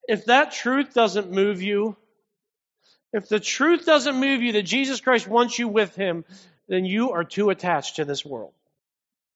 if 0.09 0.27
that 0.27 0.53
truth 0.53 0.95
doesn't 0.95 1.31
move 1.31 1.63
you, 1.63 1.97
if 3.13 3.29
the 3.29 3.41
truth 3.41 3.85
doesn't 3.87 4.17
move 4.17 4.43
you 4.43 4.53
that 4.53 4.63
Jesus 4.63 5.01
Christ 5.01 5.27
wants 5.27 5.59
you 5.59 5.69
with 5.69 5.95
him, 5.97 6.25
then 6.69 6.85
you 6.85 7.11
are 7.13 7.25
too 7.25 7.51
attached 7.51 7.97
to 7.97 8.05
this 8.05 8.25
world. 8.25 8.53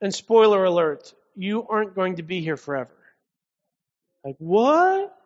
And 0.00 0.14
spoiler 0.14 0.64
alert, 0.64 1.12
you 1.35 1.66
aren't 1.68 1.94
going 1.94 2.16
to 2.16 2.22
be 2.22 2.40
here 2.40 2.57
forever. 2.57 2.94
Like, 4.24 4.37
what? 4.38 5.16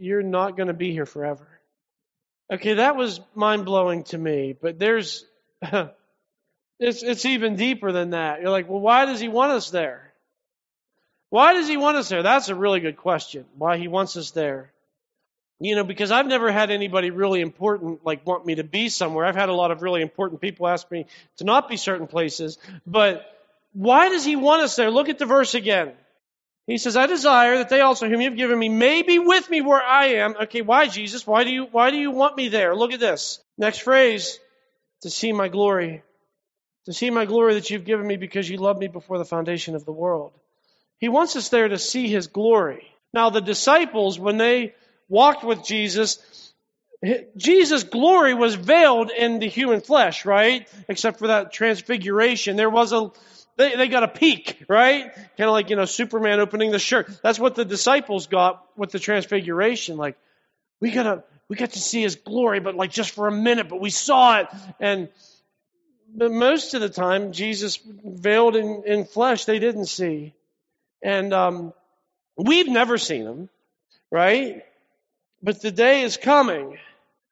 You're 0.00 0.22
not 0.22 0.56
going 0.56 0.68
to 0.68 0.74
be 0.74 0.92
here 0.92 1.06
forever. 1.06 1.46
Okay, 2.52 2.74
that 2.74 2.96
was 2.96 3.20
mind 3.34 3.66
blowing 3.66 4.04
to 4.04 4.18
me, 4.18 4.54
but 4.58 4.78
there's, 4.78 5.24
it's, 6.80 7.02
it's 7.02 7.26
even 7.26 7.56
deeper 7.56 7.92
than 7.92 8.10
that. 8.10 8.40
You're 8.40 8.50
like, 8.50 8.68
well, 8.68 8.80
why 8.80 9.04
does 9.04 9.20
he 9.20 9.28
want 9.28 9.52
us 9.52 9.70
there? 9.70 10.07
Why 11.30 11.52
does 11.52 11.68
he 11.68 11.76
want 11.76 11.96
us 11.96 12.08
there? 12.08 12.22
That's 12.22 12.48
a 12.48 12.54
really 12.54 12.80
good 12.80 12.96
question. 12.96 13.44
Why 13.56 13.76
he 13.76 13.88
wants 13.88 14.16
us 14.16 14.30
there. 14.30 14.72
You 15.60 15.74
know, 15.74 15.84
because 15.84 16.10
I've 16.10 16.26
never 16.26 16.52
had 16.52 16.70
anybody 16.70 17.10
really 17.10 17.40
important 17.40 18.04
like 18.04 18.26
want 18.26 18.46
me 18.46 18.56
to 18.56 18.64
be 18.64 18.88
somewhere. 18.88 19.26
I've 19.26 19.34
had 19.34 19.48
a 19.48 19.54
lot 19.54 19.70
of 19.70 19.82
really 19.82 20.02
important 20.02 20.40
people 20.40 20.68
ask 20.68 20.90
me 20.90 21.06
to 21.38 21.44
not 21.44 21.68
be 21.68 21.76
certain 21.76 22.06
places. 22.06 22.58
But 22.86 23.26
why 23.72 24.08
does 24.08 24.24
he 24.24 24.36
want 24.36 24.62
us 24.62 24.76
there? 24.76 24.90
Look 24.90 25.08
at 25.08 25.18
the 25.18 25.26
verse 25.26 25.54
again. 25.54 25.92
He 26.66 26.78
says, 26.78 26.96
I 26.96 27.06
desire 27.06 27.58
that 27.58 27.70
they 27.70 27.80
also 27.80 28.08
whom 28.08 28.20
you 28.20 28.28
have 28.28 28.36
given 28.36 28.58
me 28.58 28.68
may 28.68 29.02
be 29.02 29.18
with 29.18 29.48
me 29.50 29.60
where 29.60 29.82
I 29.82 30.06
am. 30.20 30.36
Okay, 30.42 30.60
why 30.60 30.86
Jesus? 30.86 31.26
Why 31.26 31.44
do 31.44 31.50
you 31.50 31.64
why 31.64 31.90
do 31.90 31.96
you 31.96 32.10
want 32.10 32.36
me 32.36 32.48
there? 32.48 32.76
Look 32.76 32.92
at 32.92 33.00
this. 33.00 33.40
Next 33.56 33.78
phrase. 33.78 34.38
To 35.02 35.10
see 35.10 35.32
my 35.32 35.46
glory 35.48 36.02
to 36.88 36.94
see 36.94 37.10
my 37.10 37.26
glory 37.26 37.52
that 37.52 37.68
you've 37.68 37.84
given 37.84 38.06
me 38.06 38.16
because 38.16 38.48
you 38.48 38.56
loved 38.56 38.80
me 38.80 38.88
before 38.88 39.18
the 39.18 39.24
foundation 39.26 39.74
of 39.74 39.84
the 39.84 39.92
world. 39.92 40.32
He 40.98 41.08
wants 41.08 41.36
us 41.36 41.48
there 41.48 41.68
to 41.68 41.78
see 41.78 42.08
his 42.08 42.26
glory. 42.26 42.86
Now, 43.12 43.30
the 43.30 43.40
disciples, 43.40 44.18
when 44.18 44.36
they 44.36 44.74
walked 45.08 45.44
with 45.44 45.64
Jesus, 45.64 46.18
Jesus' 47.36 47.84
glory 47.84 48.34
was 48.34 48.54
veiled 48.54 49.10
in 49.10 49.38
the 49.38 49.48
human 49.48 49.80
flesh, 49.80 50.24
right? 50.24 50.68
Except 50.88 51.18
for 51.18 51.28
that 51.28 51.52
transfiguration. 51.52 52.56
There 52.56 52.70
was 52.70 52.92
a, 52.92 53.10
they, 53.56 53.76
they 53.76 53.88
got 53.88 54.02
a 54.02 54.08
peek, 54.08 54.64
right? 54.68 55.14
Kind 55.14 55.48
of 55.48 55.52
like, 55.52 55.70
you 55.70 55.76
know, 55.76 55.84
Superman 55.84 56.40
opening 56.40 56.72
the 56.72 56.78
shirt. 56.78 57.08
That's 57.22 57.38
what 57.38 57.54
the 57.54 57.64
disciples 57.64 58.26
got 58.26 58.64
with 58.76 58.90
the 58.90 58.98
transfiguration. 58.98 59.96
Like, 59.96 60.18
we 60.80 60.90
gotta, 60.90 61.24
we 61.48 61.56
got 61.56 61.72
to 61.72 61.80
see 61.80 62.02
his 62.02 62.16
glory, 62.16 62.60
but 62.60 62.74
like 62.74 62.90
just 62.90 63.12
for 63.12 63.26
a 63.26 63.32
minute, 63.32 63.68
but 63.68 63.80
we 63.80 63.90
saw 63.90 64.40
it. 64.40 64.48
And 64.80 65.08
but 66.14 66.32
most 66.32 66.74
of 66.74 66.80
the 66.80 66.88
time, 66.88 67.32
Jesus 67.32 67.78
veiled 67.84 68.56
in, 68.56 68.82
in 68.86 69.04
flesh, 69.04 69.44
they 69.44 69.58
didn't 69.58 69.86
see. 69.86 70.34
And 71.02 71.32
um, 71.32 71.72
we've 72.36 72.68
never 72.68 72.98
seen 72.98 73.22
him, 73.22 73.48
right? 74.10 74.64
But 75.42 75.62
the 75.62 75.70
day 75.70 76.02
is 76.02 76.16
coming 76.16 76.78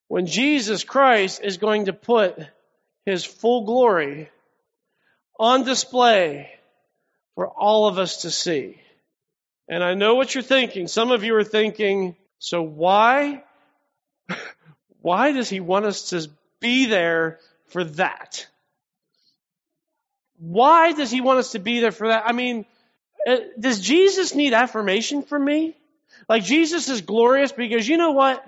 when 0.08 0.26
Jesus 0.26 0.84
Christ 0.84 1.40
is 1.42 1.56
going 1.56 1.86
to 1.86 1.92
put 1.92 2.38
his 3.04 3.24
full 3.24 3.64
glory 3.64 4.30
on 5.38 5.64
display 5.64 6.50
for 7.34 7.48
all 7.48 7.88
of 7.88 7.98
us 7.98 8.22
to 8.22 8.30
see. 8.30 8.80
And 9.68 9.82
I 9.82 9.94
know 9.94 10.14
what 10.14 10.34
you're 10.34 10.42
thinking. 10.42 10.86
Some 10.86 11.10
of 11.10 11.24
you 11.24 11.34
are 11.36 11.44
thinking, 11.44 12.16
so 12.38 12.62
why, 12.62 13.42
why 15.00 15.32
does 15.32 15.48
he 15.48 15.60
want 15.60 15.86
us 15.86 16.10
to 16.10 16.28
be 16.60 16.86
there 16.86 17.40
for 17.68 17.84
that? 17.84 18.46
Why 20.38 20.92
does 20.92 21.10
he 21.10 21.20
want 21.20 21.40
us 21.40 21.52
to 21.52 21.58
be 21.58 21.80
there 21.80 21.92
for 21.92 22.08
that? 22.08 22.24
I 22.26 22.32
mean, 22.32 22.64
does 23.58 23.80
Jesus 23.80 24.34
need 24.34 24.54
affirmation 24.54 25.22
from 25.22 25.44
me? 25.44 25.76
Like 26.28 26.44
Jesus 26.44 26.88
is 26.88 27.02
glorious 27.02 27.52
because 27.52 27.88
you 27.88 27.96
know 27.96 28.12
what? 28.12 28.44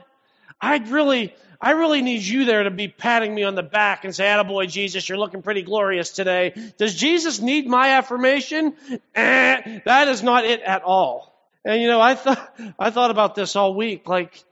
I'd 0.61 0.89
really, 0.89 1.35
I 1.61 1.73
really 1.73 2.03
need 2.03 2.23
you 2.23 2.45
there 2.45 2.65
to 2.65 2.71
be 2.71 2.89
patting 2.89 3.35
me 3.35 3.45
on 3.45 3.55
the 3.55 3.63
back 3.63 4.05
and 4.05 4.15
say, 4.15 4.25
Attaboy, 4.25 4.69
Jesus, 4.69 5.09
you're 5.09 5.19
looking 5.19 5.43
pretty 5.43 5.63
glorious 5.63 6.11
today. 6.11 6.73
Does 6.79 6.95
Jesus 6.95 7.41
need 7.41 7.67
my 7.67 7.91
affirmation? 7.91 8.75
Eh, 9.15 9.81
that 9.85 10.09
is 10.09 10.23
not 10.23 10.45
it 10.45 10.61
at 10.63 10.83
all. 10.83 11.35
And 11.65 11.81
you 11.83 11.89
know, 11.89 12.01
I 12.01 12.15
thought, 12.15 12.55
I 12.79 12.91
thought 12.91 13.11
about 13.11 13.35
this 13.35 13.57
all 13.57 13.75
week. 13.75 14.09
Like, 14.09 14.43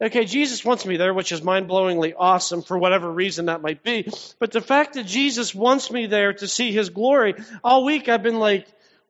okay, 0.00 0.24
Jesus 0.24 0.64
wants 0.64 0.86
me 0.86 0.96
there, 0.96 1.12
which 1.12 1.32
is 1.32 1.42
mind 1.42 1.68
blowingly 1.68 2.14
awesome 2.16 2.62
for 2.62 2.78
whatever 2.78 3.10
reason 3.10 3.46
that 3.46 3.62
might 3.62 3.82
be. 3.82 4.08
But 4.38 4.52
the 4.52 4.60
fact 4.60 4.94
that 4.94 5.06
Jesus 5.06 5.54
wants 5.54 5.90
me 5.90 6.06
there 6.06 6.32
to 6.34 6.48
see 6.48 6.72
his 6.72 6.90
glory, 6.90 7.34
all 7.64 7.84
week 7.84 8.08
I've 8.08 8.22
been 8.22 8.38
like, 8.38 8.66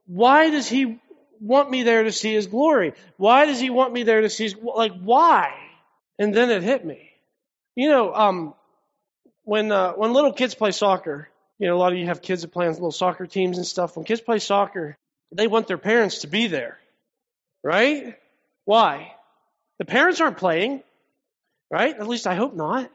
why 0.07 0.51
does 0.51 0.69
he 0.69 1.01
want 1.41 1.71
me 1.71 1.83
there 1.83 2.05
to 2.05 2.13
see 2.13 2.33
his 2.33 2.47
glory? 2.47 2.95
Why 3.17 3.47
does 3.47 3.61
he 3.61 3.71
want 3.71 3.93
me 3.93 4.03
there 4.03 4.21
to 4.21 4.31
see 4.31 4.45
his, 4.45 4.57
like, 4.57 4.93
why? 5.01 5.53
And 6.19 6.35
then 6.35 6.51
it 6.51 6.63
hit 6.63 6.85
me. 6.85 7.11
You 7.75 7.89
know, 7.89 8.15
um, 8.15 8.55
when, 9.45 9.73
uh, 9.73 9.93
when 9.93 10.13
little 10.13 10.33
kids 10.33 10.55
play 10.55 10.71
soccer, 10.71 11.29
you 11.59 11.67
know, 11.67 11.77
a 11.77 11.79
lot 11.79 11.93
of 11.93 11.99
you 11.99 12.07
have 12.07 12.23
kids 12.23 12.43
that 12.43 12.49
play 12.49 12.67
on 12.67 12.73
little 12.75 12.93
soccer 12.93 13.27
teams 13.27 13.57
and 13.57 13.67
stuff. 13.67 13.97
When 13.97 14.05
kids 14.05 14.21
play 14.21 14.39
soccer, 14.39 14.97
they 15.33 15.47
want 15.47 15.69
their 15.69 15.79
parents 15.79 16.19
to 16.19 16.27
be 16.27 16.47
there. 16.47 16.79
Right? 17.63 18.17
Why? 18.65 19.13
The 19.79 19.85
parents 19.85 20.21
aren't 20.21 20.39
playing. 20.39 20.83
Right? 21.71 21.97
At 21.97 22.09
least 22.09 22.27
I 22.27 22.35
hope 22.35 22.55
not. 22.55 22.91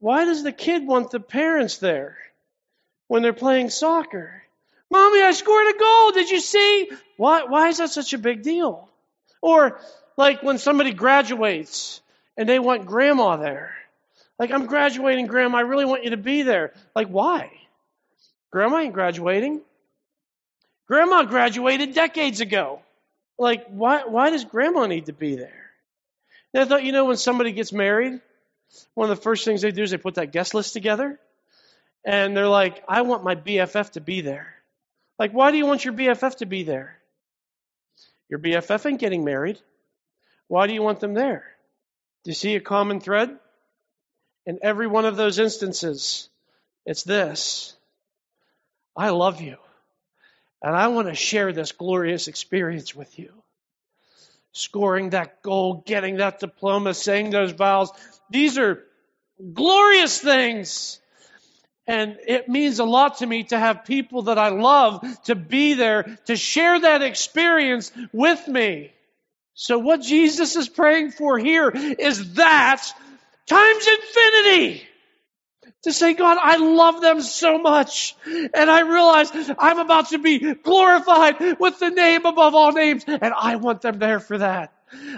Why 0.00 0.24
does 0.24 0.42
the 0.42 0.52
kid 0.52 0.86
want 0.86 1.10
the 1.10 1.20
parents 1.20 1.78
there 1.78 2.18
when 3.08 3.22
they're 3.22 3.32
playing 3.32 3.70
soccer? 3.70 4.42
Mommy, 4.90 5.22
I 5.22 5.32
scored 5.32 5.74
a 5.74 5.78
goal. 5.78 6.12
Did 6.12 6.30
you 6.30 6.40
see? 6.40 6.90
Why, 7.16 7.44
why 7.44 7.68
is 7.68 7.78
that 7.78 7.90
such 7.90 8.12
a 8.12 8.18
big 8.18 8.42
deal? 8.42 8.88
Or 9.40 9.80
like 10.16 10.42
when 10.42 10.58
somebody 10.58 10.92
graduates 10.92 12.00
and 12.36 12.48
they 12.48 12.58
want 12.58 12.86
grandma 12.86 13.36
there. 13.36 13.74
Like, 14.38 14.50
I'm 14.50 14.66
graduating, 14.66 15.26
grandma. 15.26 15.58
I 15.58 15.62
really 15.62 15.86
want 15.86 16.04
you 16.04 16.10
to 16.10 16.18
be 16.18 16.42
there. 16.42 16.74
Like, 16.94 17.08
why? 17.08 17.50
Grandma 18.50 18.78
ain't 18.78 18.92
graduating. 18.92 19.62
Grandma 20.86 21.24
graduated 21.24 21.94
decades 21.94 22.40
ago. 22.40 22.80
Like, 23.38 23.66
why, 23.68 24.04
why 24.04 24.30
does 24.30 24.44
grandma 24.44 24.86
need 24.86 25.06
to 25.06 25.12
be 25.12 25.36
there? 25.36 25.70
And 26.52 26.62
I 26.62 26.66
thought, 26.66 26.84
you 26.84 26.92
know, 26.92 27.06
when 27.06 27.16
somebody 27.16 27.52
gets 27.52 27.72
married, 27.72 28.20
one 28.94 29.10
of 29.10 29.16
the 29.16 29.22
first 29.22 29.44
things 29.44 29.62
they 29.62 29.72
do 29.72 29.82
is 29.82 29.90
they 29.90 29.96
put 29.96 30.14
that 30.14 30.32
guest 30.32 30.54
list 30.54 30.74
together. 30.74 31.18
And 32.04 32.36
they're 32.36 32.48
like, 32.48 32.84
I 32.86 33.02
want 33.02 33.24
my 33.24 33.34
BFF 33.34 33.92
to 33.92 34.00
be 34.00 34.20
there. 34.20 34.55
Like, 35.18 35.32
why 35.32 35.50
do 35.50 35.56
you 35.56 35.66
want 35.66 35.84
your 35.84 35.94
BFF 35.94 36.36
to 36.38 36.46
be 36.46 36.62
there? 36.62 36.98
Your 38.28 38.38
BFF 38.38 38.86
ain't 38.86 39.00
getting 39.00 39.24
married. 39.24 39.58
Why 40.48 40.66
do 40.66 40.74
you 40.74 40.82
want 40.82 41.00
them 41.00 41.14
there? 41.14 41.44
Do 42.24 42.30
you 42.30 42.34
see 42.34 42.56
a 42.56 42.60
common 42.60 43.00
thread? 43.00 43.36
In 44.46 44.58
every 44.62 44.86
one 44.86 45.04
of 45.04 45.16
those 45.16 45.38
instances, 45.38 46.28
it's 46.84 47.02
this 47.02 47.74
I 48.96 49.10
love 49.10 49.40
you, 49.40 49.56
and 50.62 50.74
I 50.74 50.88
want 50.88 51.08
to 51.08 51.14
share 51.14 51.52
this 51.52 51.72
glorious 51.72 52.28
experience 52.28 52.94
with 52.94 53.18
you. 53.18 53.32
Scoring 54.52 55.10
that 55.10 55.42
goal, 55.42 55.82
getting 55.86 56.16
that 56.16 56.40
diploma, 56.40 56.94
saying 56.94 57.30
those 57.30 57.50
vows, 57.52 57.90
these 58.30 58.56
are 58.56 58.82
glorious 59.52 60.18
things. 60.18 60.98
And 61.86 62.16
it 62.26 62.48
means 62.48 62.80
a 62.80 62.84
lot 62.84 63.18
to 63.18 63.26
me 63.26 63.44
to 63.44 63.58
have 63.58 63.84
people 63.84 64.22
that 64.22 64.38
I 64.38 64.48
love 64.48 65.04
to 65.24 65.34
be 65.34 65.74
there 65.74 66.18
to 66.26 66.36
share 66.36 66.80
that 66.80 67.02
experience 67.02 67.92
with 68.12 68.46
me. 68.48 68.92
So 69.54 69.78
what 69.78 70.02
Jesus 70.02 70.56
is 70.56 70.68
praying 70.68 71.12
for 71.12 71.38
here 71.38 71.70
is 71.70 72.34
that 72.34 72.82
times 73.46 73.86
infinity. 73.86 74.86
To 75.82 75.92
say, 75.92 76.14
God, 76.14 76.36
I 76.40 76.56
love 76.56 77.00
them 77.00 77.20
so 77.20 77.58
much. 77.58 78.16
And 78.26 78.70
I 78.70 78.80
realize 78.80 79.30
I'm 79.56 79.78
about 79.78 80.08
to 80.08 80.18
be 80.18 80.54
glorified 80.54 81.60
with 81.60 81.78
the 81.78 81.90
name 81.90 82.26
above 82.26 82.56
all 82.56 82.72
names. 82.72 83.04
And 83.06 83.32
I 83.32 83.56
want 83.56 83.82
them 83.82 84.00
there 84.00 84.18
for 84.18 84.38
that. 84.38 84.72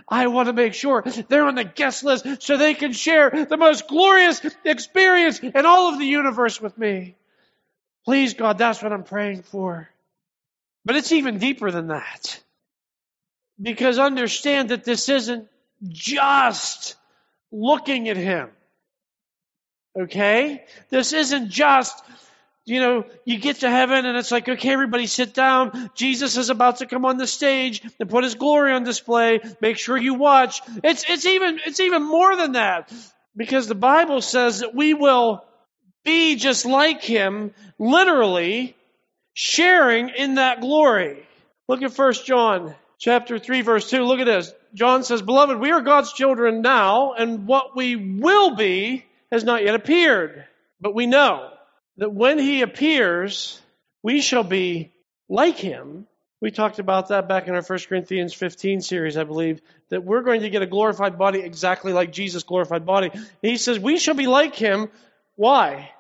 I 0.09 0.27
want 0.29 0.47
to 0.47 0.53
make 0.53 0.75
sure 0.75 1.05
they're 1.29 1.47
on 1.47 1.55
the 1.55 1.65
guest 1.65 2.05
list 2.05 2.27
so 2.41 2.57
they 2.57 2.75
can 2.75 2.93
share 2.93 3.31
the 3.31 3.57
most 3.57 3.89
glorious 3.89 4.41
experience 4.65 5.41
in 5.41 5.67
all 5.67 5.93
of 5.93 5.99
the 5.99 6.07
universe 6.07 6.61
with 6.61 6.77
me. 6.79 7.17
Please, 8.05 8.35
God, 8.35 8.59
that's 8.59 8.83
what 8.83 8.93
I'm 8.93 9.05
praying 9.05 9.43
for. 9.43 9.89
But 10.85 10.97
it's 10.97 11.13
even 11.13 11.39
deeper 11.39 11.71
than 11.71 11.89
that. 11.89 12.41
Because 13.61 13.99
understand 13.99 14.71
that 14.71 14.85
this 14.85 15.09
isn't 15.09 15.49
just 15.87 16.97
looking 17.51 18.09
at 18.09 18.17
Him. 18.17 18.51
Okay? 19.99 20.65
This 20.91 21.13
isn't 21.13 21.51
just 21.51 22.03
you 22.69 22.81
know, 22.81 23.05
you 23.25 23.39
get 23.39 23.61
to 23.61 23.71
heaven 23.71 24.05
and 24.05 24.17
it's 24.17 24.31
like, 24.31 24.49
okay, 24.49 24.71
everybody 24.71 25.07
sit 25.07 25.33
down. 25.33 25.91
Jesus 25.95 26.37
is 26.37 26.51
about 26.51 26.79
to 26.79 26.87
come 26.87 27.05
on 27.05 27.17
the 27.17 27.27
stage 27.27 27.83
and 27.99 28.11
put 28.11 28.25
his 28.25 28.35
glory 28.35 28.73
on 28.73 28.85
display. 28.85 29.41
Make 29.61 29.79
sure 29.79 29.97
you 29.97 30.15
watch. 30.15 30.61
It's, 30.85 31.05
it's 31.09 31.27
even, 31.27 31.61
it's 31.65 31.81
even 31.81 32.03
more 32.03 32.37
than 32.37 32.53
that 32.53 32.93
because 33.37 33.69
the 33.69 33.75
Bible 33.75 34.21
says 34.21 34.61
that 34.61 34.75
we 34.75 34.95
will 34.95 35.45
be 36.05 36.37
just 36.37 36.67
like 36.67 37.03
him, 37.03 37.53
literally 37.79 38.77
sharing 39.33 40.11
in 40.11 40.35
that 40.35 40.61
glory. 40.61 41.27
Look 41.69 41.83
at 41.83 41.93
First 41.93 42.27
John 42.27 42.75
chapter 42.99 43.39
3 43.39 43.63
verse 43.63 43.89
2. 43.89 44.03
Look 44.03 44.21
at 44.21 44.27
this. 44.27 44.53
John 44.75 45.05
says, 45.05 45.23
Beloved, 45.23 45.59
we 45.59 45.71
are 45.71 45.81
God's 45.81 46.13
children 46.13 46.61
now, 46.61 47.15
and 47.15 47.47
what 47.47 47.75
we 47.75 47.97
will 47.97 48.55
be 48.55 49.05
has 49.33 49.45
not 49.45 49.65
yet 49.65 49.75
appeared. 49.75 50.45
But 50.81 50.95
we 50.95 51.07
know 51.07 51.51
that 51.99 52.13
when 52.13 52.39
he 52.39 52.63
appears, 52.63 53.61
we 54.03 54.21
shall 54.21 54.45
be 54.45 54.93
like 55.29 55.57
him. 55.57 56.07
We 56.41 56.53
talked 56.53 56.79
about 56.79 57.09
that 57.09 57.29
back 57.29 57.49
in 57.49 57.55
our 57.55 57.63
1 57.63 57.79
Corinthians 57.89 58.33
15 58.33 58.81
series, 58.81 59.17
I 59.17 59.25
believe, 59.25 59.61
that 59.91 60.05
we're 60.05 60.23
going 60.23 60.43
to 60.43 60.51
get 60.51 60.63
a 60.63 60.67
glorified 60.67 61.19
body 61.19 61.41
exactly 61.41 61.93
like 61.93 62.13
Jesus' 62.13 62.45
glorified 62.45 62.87
body. 62.87 63.11
And 63.13 63.27
he 63.43 63.57
says, 63.57 63.79
We 63.81 63.99
shall 63.99 64.15
be 64.15 64.29
like 64.29 64.55
him. 64.55 64.89
Why? 65.35 65.91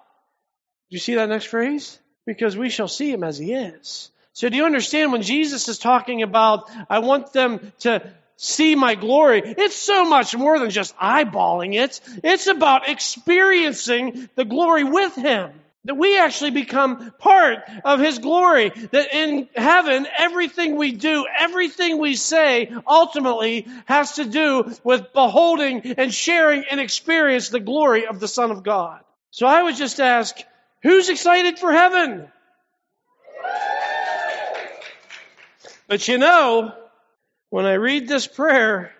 Do 0.90 0.94
you 0.94 1.00
see 1.00 1.16
that 1.16 1.28
next 1.28 1.46
phrase? 1.46 1.98
Because 2.24 2.56
we 2.56 2.70
shall 2.70 2.88
see 2.88 3.10
him 3.10 3.24
as 3.24 3.36
he 3.36 3.52
is. 3.52 4.10
So 4.32 4.48
do 4.48 4.56
you 4.56 4.64
understand 4.64 5.10
when 5.10 5.22
Jesus 5.22 5.68
is 5.68 5.78
talking 5.78 6.22
about, 6.22 6.70
I 6.88 7.00
want 7.00 7.32
them 7.32 7.72
to 7.80 8.08
see 8.36 8.76
my 8.76 8.94
glory, 8.94 9.42
it's 9.44 9.74
so 9.74 10.04
much 10.04 10.36
more 10.36 10.60
than 10.60 10.70
just 10.70 10.96
eyeballing 10.96 11.74
it. 11.74 12.00
It's 12.22 12.46
about 12.46 12.88
experiencing 12.88 14.28
the 14.36 14.44
glory 14.44 14.84
with 14.84 15.16
him. 15.16 15.50
That 15.88 15.96
we 15.96 16.18
actually 16.18 16.50
become 16.50 17.12
part 17.18 17.60
of 17.82 17.98
His 17.98 18.18
glory. 18.18 18.68
That 18.68 19.14
in 19.14 19.48
heaven, 19.56 20.06
everything 20.18 20.76
we 20.76 20.92
do, 20.92 21.26
everything 21.38 21.96
we 21.96 22.14
say, 22.14 22.70
ultimately 22.86 23.66
has 23.86 24.16
to 24.16 24.26
do 24.26 24.70
with 24.84 25.14
beholding 25.14 25.94
and 25.96 26.12
sharing 26.12 26.64
and 26.70 26.78
experience 26.78 27.48
the 27.48 27.58
glory 27.58 28.06
of 28.06 28.20
the 28.20 28.28
Son 28.28 28.50
of 28.50 28.62
God. 28.62 29.00
So 29.30 29.46
I 29.46 29.62
would 29.62 29.76
just 29.76 29.98
ask, 29.98 30.36
Who's 30.82 31.08
excited 31.08 31.58
for 31.58 31.72
heaven? 31.72 32.28
But 35.86 36.06
you 36.06 36.18
know, 36.18 36.74
when 37.48 37.64
I 37.64 37.74
read 37.74 38.06
this 38.06 38.26
prayer, 38.26 38.92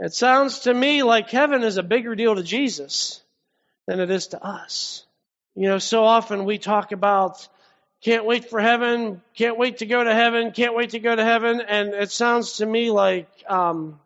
it 0.00 0.12
sounds 0.12 0.60
to 0.60 0.74
me 0.74 1.04
like 1.04 1.30
heaven 1.30 1.62
is 1.62 1.76
a 1.76 1.84
bigger 1.84 2.16
deal 2.16 2.34
to 2.34 2.42
Jesus 2.42 3.20
than 3.86 4.00
it 4.00 4.10
is 4.10 4.26
to 4.28 4.44
us. 4.44 5.04
You 5.54 5.68
know, 5.68 5.78
so 5.78 6.04
often 6.04 6.44
we 6.44 6.58
talk 6.58 6.92
about 6.92 7.46
can't 8.02 8.24
wait 8.24 8.50
for 8.50 8.58
heaven, 8.58 9.22
can't 9.34 9.58
wait 9.58 9.78
to 9.78 9.86
go 9.86 10.02
to 10.02 10.12
heaven, 10.12 10.50
can't 10.52 10.74
wait 10.74 10.90
to 10.90 10.98
go 10.98 11.14
to 11.14 11.24
heaven, 11.24 11.60
and 11.60 11.90
it 11.90 12.10
sounds 12.10 12.54
to 12.56 12.66
me 12.66 12.90
like 12.90 13.28
um, 13.48 14.00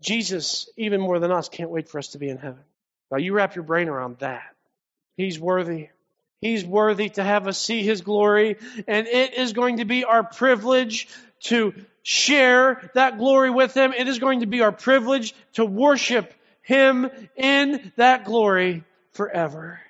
Jesus, 0.00 0.68
even 0.76 1.00
more 1.00 1.18
than 1.18 1.32
us, 1.32 1.48
can't 1.48 1.70
wait 1.70 1.88
for 1.88 1.98
us 1.98 2.08
to 2.08 2.18
be 2.18 2.28
in 2.28 2.36
heaven. 2.36 2.60
Now 3.10 3.18
you 3.18 3.32
wrap 3.32 3.56
your 3.56 3.64
brain 3.64 3.88
around 3.88 4.18
that. 4.18 4.54
He's 5.16 5.40
worthy. 5.40 5.88
He's 6.40 6.64
worthy 6.64 7.08
to 7.10 7.24
have 7.24 7.48
us 7.48 7.58
see 7.58 7.82
his 7.82 8.02
glory, 8.02 8.56
and 8.86 9.06
it 9.06 9.34
is 9.34 9.52
going 9.52 9.78
to 9.78 9.84
be 9.84 10.04
our 10.04 10.22
privilege 10.22 11.08
to 11.44 11.74
share 12.02 12.90
that 12.94 13.18
glory 13.18 13.50
with 13.50 13.74
him. 13.74 13.92
It 13.92 14.06
is 14.06 14.18
going 14.18 14.40
to 14.40 14.46
be 14.46 14.62
our 14.62 14.72
privilege 14.72 15.34
to 15.54 15.64
worship 15.64 16.32
him 16.62 17.10
in 17.36 17.92
that 17.96 18.24
glory 18.24 18.84
forever. 19.12 19.80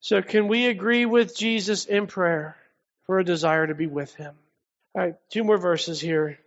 So 0.00 0.22
can 0.22 0.48
we 0.48 0.66
agree 0.66 1.06
with 1.06 1.36
Jesus 1.36 1.84
in 1.84 2.06
prayer 2.06 2.56
for 3.06 3.18
a 3.18 3.24
desire 3.24 3.66
to 3.66 3.74
be 3.74 3.86
with 3.86 4.14
him? 4.14 4.34
All 4.94 5.02
right, 5.02 5.14
two 5.30 5.44
more 5.44 5.58
verses 5.58 6.00
here. 6.00 6.38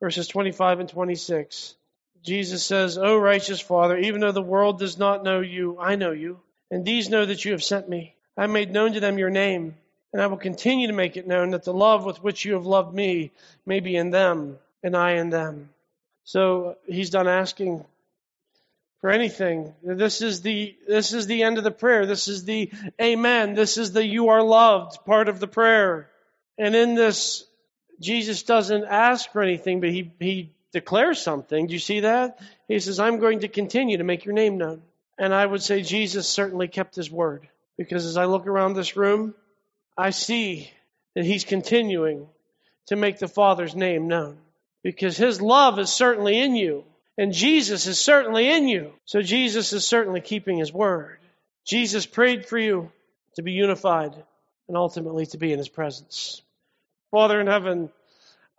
Verses 0.00 0.28
25 0.28 0.80
and 0.80 0.88
26. 0.88 1.74
Jesus 2.22 2.64
says, 2.64 2.98
O 2.98 3.16
righteous 3.16 3.60
Father, 3.60 3.96
even 3.96 4.20
though 4.20 4.32
the 4.32 4.42
world 4.42 4.78
does 4.78 4.98
not 4.98 5.22
know 5.22 5.40
you, 5.40 5.78
I 5.80 5.96
know 5.96 6.12
you, 6.12 6.40
and 6.70 6.84
these 6.84 7.08
know 7.08 7.24
that 7.24 7.44
you 7.44 7.52
have 7.52 7.62
sent 7.62 7.88
me. 7.88 8.14
I 8.36 8.46
made 8.46 8.72
known 8.72 8.92
to 8.94 9.00
them 9.00 9.18
your 9.18 9.30
name 9.30 9.74
and 10.12 10.22
I 10.22 10.26
will 10.26 10.38
continue 10.38 10.86
to 10.86 10.92
make 10.92 11.16
it 11.16 11.26
known 11.26 11.50
that 11.50 11.64
the 11.64 11.72
love 11.72 12.04
with 12.04 12.22
which 12.22 12.44
you 12.44 12.54
have 12.54 12.66
loved 12.66 12.94
me 12.94 13.30
may 13.66 13.80
be 13.80 13.96
in 13.96 14.10
them, 14.10 14.58
and 14.82 14.96
I 14.96 15.12
in 15.12 15.30
them. 15.30 15.68
So 16.24 16.76
he's 16.86 17.10
done 17.10 17.28
asking 17.28 17.84
for 19.00 19.10
anything. 19.10 19.74
This 19.82 20.22
is 20.22 20.42
the 20.42 20.76
this 20.86 21.12
is 21.12 21.26
the 21.26 21.42
end 21.42 21.58
of 21.58 21.64
the 21.64 21.70
prayer. 21.70 22.06
This 22.06 22.28
is 22.28 22.44
the 22.44 22.70
amen. 23.00 23.54
This 23.54 23.78
is 23.78 23.92
the 23.92 24.04
you 24.04 24.28
are 24.28 24.42
loved 24.42 25.04
part 25.04 25.28
of 25.28 25.40
the 25.40 25.46
prayer. 25.46 26.08
And 26.58 26.74
in 26.74 26.94
this, 26.94 27.44
Jesus 28.00 28.42
doesn't 28.42 28.84
ask 28.84 29.30
for 29.32 29.42
anything, 29.42 29.80
but 29.80 29.90
he 29.90 30.12
he 30.18 30.52
declares 30.72 31.20
something. 31.20 31.66
Do 31.66 31.72
you 31.72 31.78
see 31.78 32.00
that? 32.00 32.40
He 32.66 32.80
says, 32.80 33.00
I'm 33.00 33.18
going 33.18 33.40
to 33.40 33.48
continue 33.48 33.98
to 33.98 34.04
make 34.04 34.24
your 34.24 34.34
name 34.34 34.58
known. 34.58 34.82
And 35.18 35.34
I 35.34 35.44
would 35.44 35.62
say 35.62 35.82
Jesus 35.82 36.28
certainly 36.28 36.68
kept 36.68 36.94
his 36.94 37.10
word. 37.10 37.48
Because 37.76 38.04
as 38.04 38.16
I 38.16 38.26
look 38.26 38.46
around 38.46 38.74
this 38.74 38.96
room, 38.96 39.34
I 39.96 40.10
see 40.10 40.70
that 41.14 41.24
he's 41.24 41.44
continuing 41.44 42.28
to 42.86 42.96
make 42.96 43.18
the 43.18 43.28
Father's 43.28 43.74
name 43.74 44.08
known 44.08 44.38
because 44.82 45.16
his 45.16 45.40
love 45.42 45.78
is 45.78 45.90
certainly 45.90 46.38
in 46.38 46.56
you 46.56 46.84
and 47.18 47.32
Jesus 47.32 47.86
is 47.88 47.98
certainly 47.98 48.48
in 48.48 48.68
you. 48.68 48.92
So 49.04 49.20
Jesus 49.20 49.72
is 49.72 49.84
certainly 49.84 50.20
keeping 50.20 50.56
his 50.56 50.72
word. 50.72 51.18
Jesus 51.66 52.06
prayed 52.06 52.46
for 52.46 52.56
you 52.56 52.92
to 53.34 53.42
be 53.42 53.52
unified 53.52 54.14
and 54.68 54.76
ultimately 54.76 55.26
to 55.26 55.38
be 55.38 55.52
in 55.52 55.58
his 55.58 55.68
presence. 55.68 56.40
Father 57.10 57.40
in 57.40 57.48
heaven, 57.48 57.90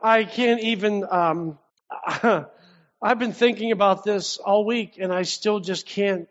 I 0.02 0.26
can't 0.26 0.62
even, 0.62 1.06
um, 1.10 1.58
I've 3.02 3.18
been 3.18 3.34
thinking 3.34 3.72
about 3.72 4.04
this 4.04 4.38
all 4.38 4.66
week 4.66 4.98
and 5.00 5.14
I 5.14 5.22
still 5.22 5.62
just 5.62 5.86
can't, 5.86 6.28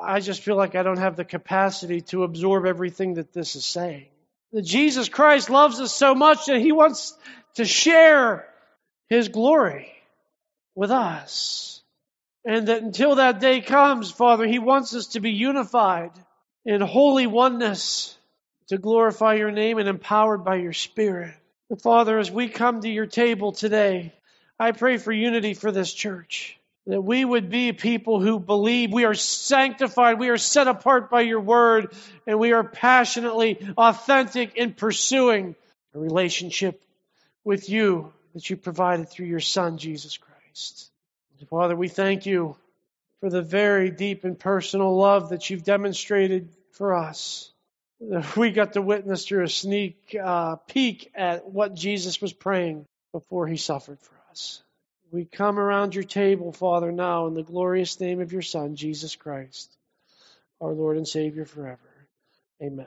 I 0.00 0.18
just 0.18 0.42
feel 0.42 0.56
like 0.56 0.74
I 0.74 0.82
don't 0.82 0.98
have 0.98 1.16
the 1.16 1.24
capacity 1.24 2.00
to 2.02 2.24
absorb 2.24 2.66
everything 2.66 3.14
that 3.14 3.32
this 3.32 3.54
is 3.54 3.64
saying 3.64 4.06
that 4.52 4.62
Jesus 4.62 5.08
Christ 5.08 5.48
loves 5.48 5.80
us 5.80 5.92
so 5.92 6.14
much 6.14 6.46
that 6.46 6.60
he 6.60 6.72
wants 6.72 7.16
to 7.54 7.64
share 7.64 8.46
his 9.08 9.28
glory 9.28 9.92
with 10.74 10.90
us. 10.90 11.82
And 12.44 12.68
that 12.68 12.82
until 12.82 13.16
that 13.16 13.40
day 13.40 13.60
comes, 13.60 14.10
Father, 14.10 14.46
he 14.46 14.58
wants 14.58 14.94
us 14.94 15.08
to 15.08 15.20
be 15.20 15.30
unified 15.30 16.10
in 16.64 16.80
holy 16.80 17.26
oneness 17.26 18.16
to 18.68 18.78
glorify 18.78 19.34
your 19.34 19.50
name 19.50 19.78
and 19.78 19.88
empowered 19.88 20.44
by 20.44 20.56
your 20.56 20.72
spirit. 20.72 21.34
Father, 21.82 22.18
as 22.18 22.30
we 22.30 22.48
come 22.48 22.80
to 22.80 22.88
your 22.88 23.06
table 23.06 23.52
today, 23.52 24.12
I 24.58 24.72
pray 24.72 24.98
for 24.98 25.12
unity 25.12 25.54
for 25.54 25.72
this 25.72 25.92
church 25.92 26.58
that 26.86 27.00
we 27.00 27.24
would 27.24 27.48
be 27.48 27.72
people 27.72 28.20
who 28.20 28.40
believe 28.40 28.92
we 28.92 29.04
are 29.04 29.14
sanctified, 29.14 30.18
we 30.18 30.30
are 30.30 30.36
set 30.36 30.66
apart 30.66 31.10
by 31.10 31.20
your 31.20 31.40
word, 31.40 31.94
and 32.26 32.38
we 32.38 32.52
are 32.52 32.64
passionately 32.64 33.58
authentic 33.76 34.56
in 34.56 34.74
pursuing 34.74 35.54
a 35.94 35.98
relationship 35.98 36.82
with 37.44 37.68
you 37.68 38.12
that 38.34 38.48
you 38.50 38.56
provided 38.56 39.08
through 39.08 39.26
your 39.26 39.40
Son, 39.40 39.78
Jesus 39.78 40.16
Christ. 40.52 40.90
Father, 41.48 41.74
we 41.74 41.88
thank 41.88 42.26
you 42.26 42.56
for 43.20 43.30
the 43.30 43.40
very 43.40 43.90
deep 43.90 44.24
and 44.24 44.38
personal 44.38 44.94
love 44.94 45.30
that 45.30 45.48
you've 45.48 45.64
demonstrated 45.64 46.50
for 46.72 46.94
us. 46.94 47.50
We 48.36 48.50
got 48.50 48.74
to 48.74 48.82
witness 48.82 49.26
through 49.26 49.44
a 49.44 49.48
sneak 49.48 50.16
uh, 50.22 50.56
peek 50.66 51.10
at 51.14 51.48
what 51.48 51.74
Jesus 51.74 52.20
was 52.20 52.32
praying 52.32 52.84
before 53.12 53.46
he 53.46 53.56
suffered 53.56 54.00
for 54.00 54.14
us. 54.30 54.62
We 55.10 55.24
come 55.24 55.58
around 55.58 55.94
your 55.94 56.04
table, 56.04 56.52
Father, 56.52 56.90
now 56.92 57.28
in 57.28 57.34
the 57.34 57.44
glorious 57.44 57.98
name 58.00 58.20
of 58.20 58.32
your 58.32 58.42
Son, 58.42 58.76
Jesus 58.76 59.14
Christ, 59.16 59.74
our 60.60 60.72
Lord 60.72 60.96
and 60.96 61.06
Savior 61.06 61.44
forever. 61.44 61.78
Amen. 62.60 62.86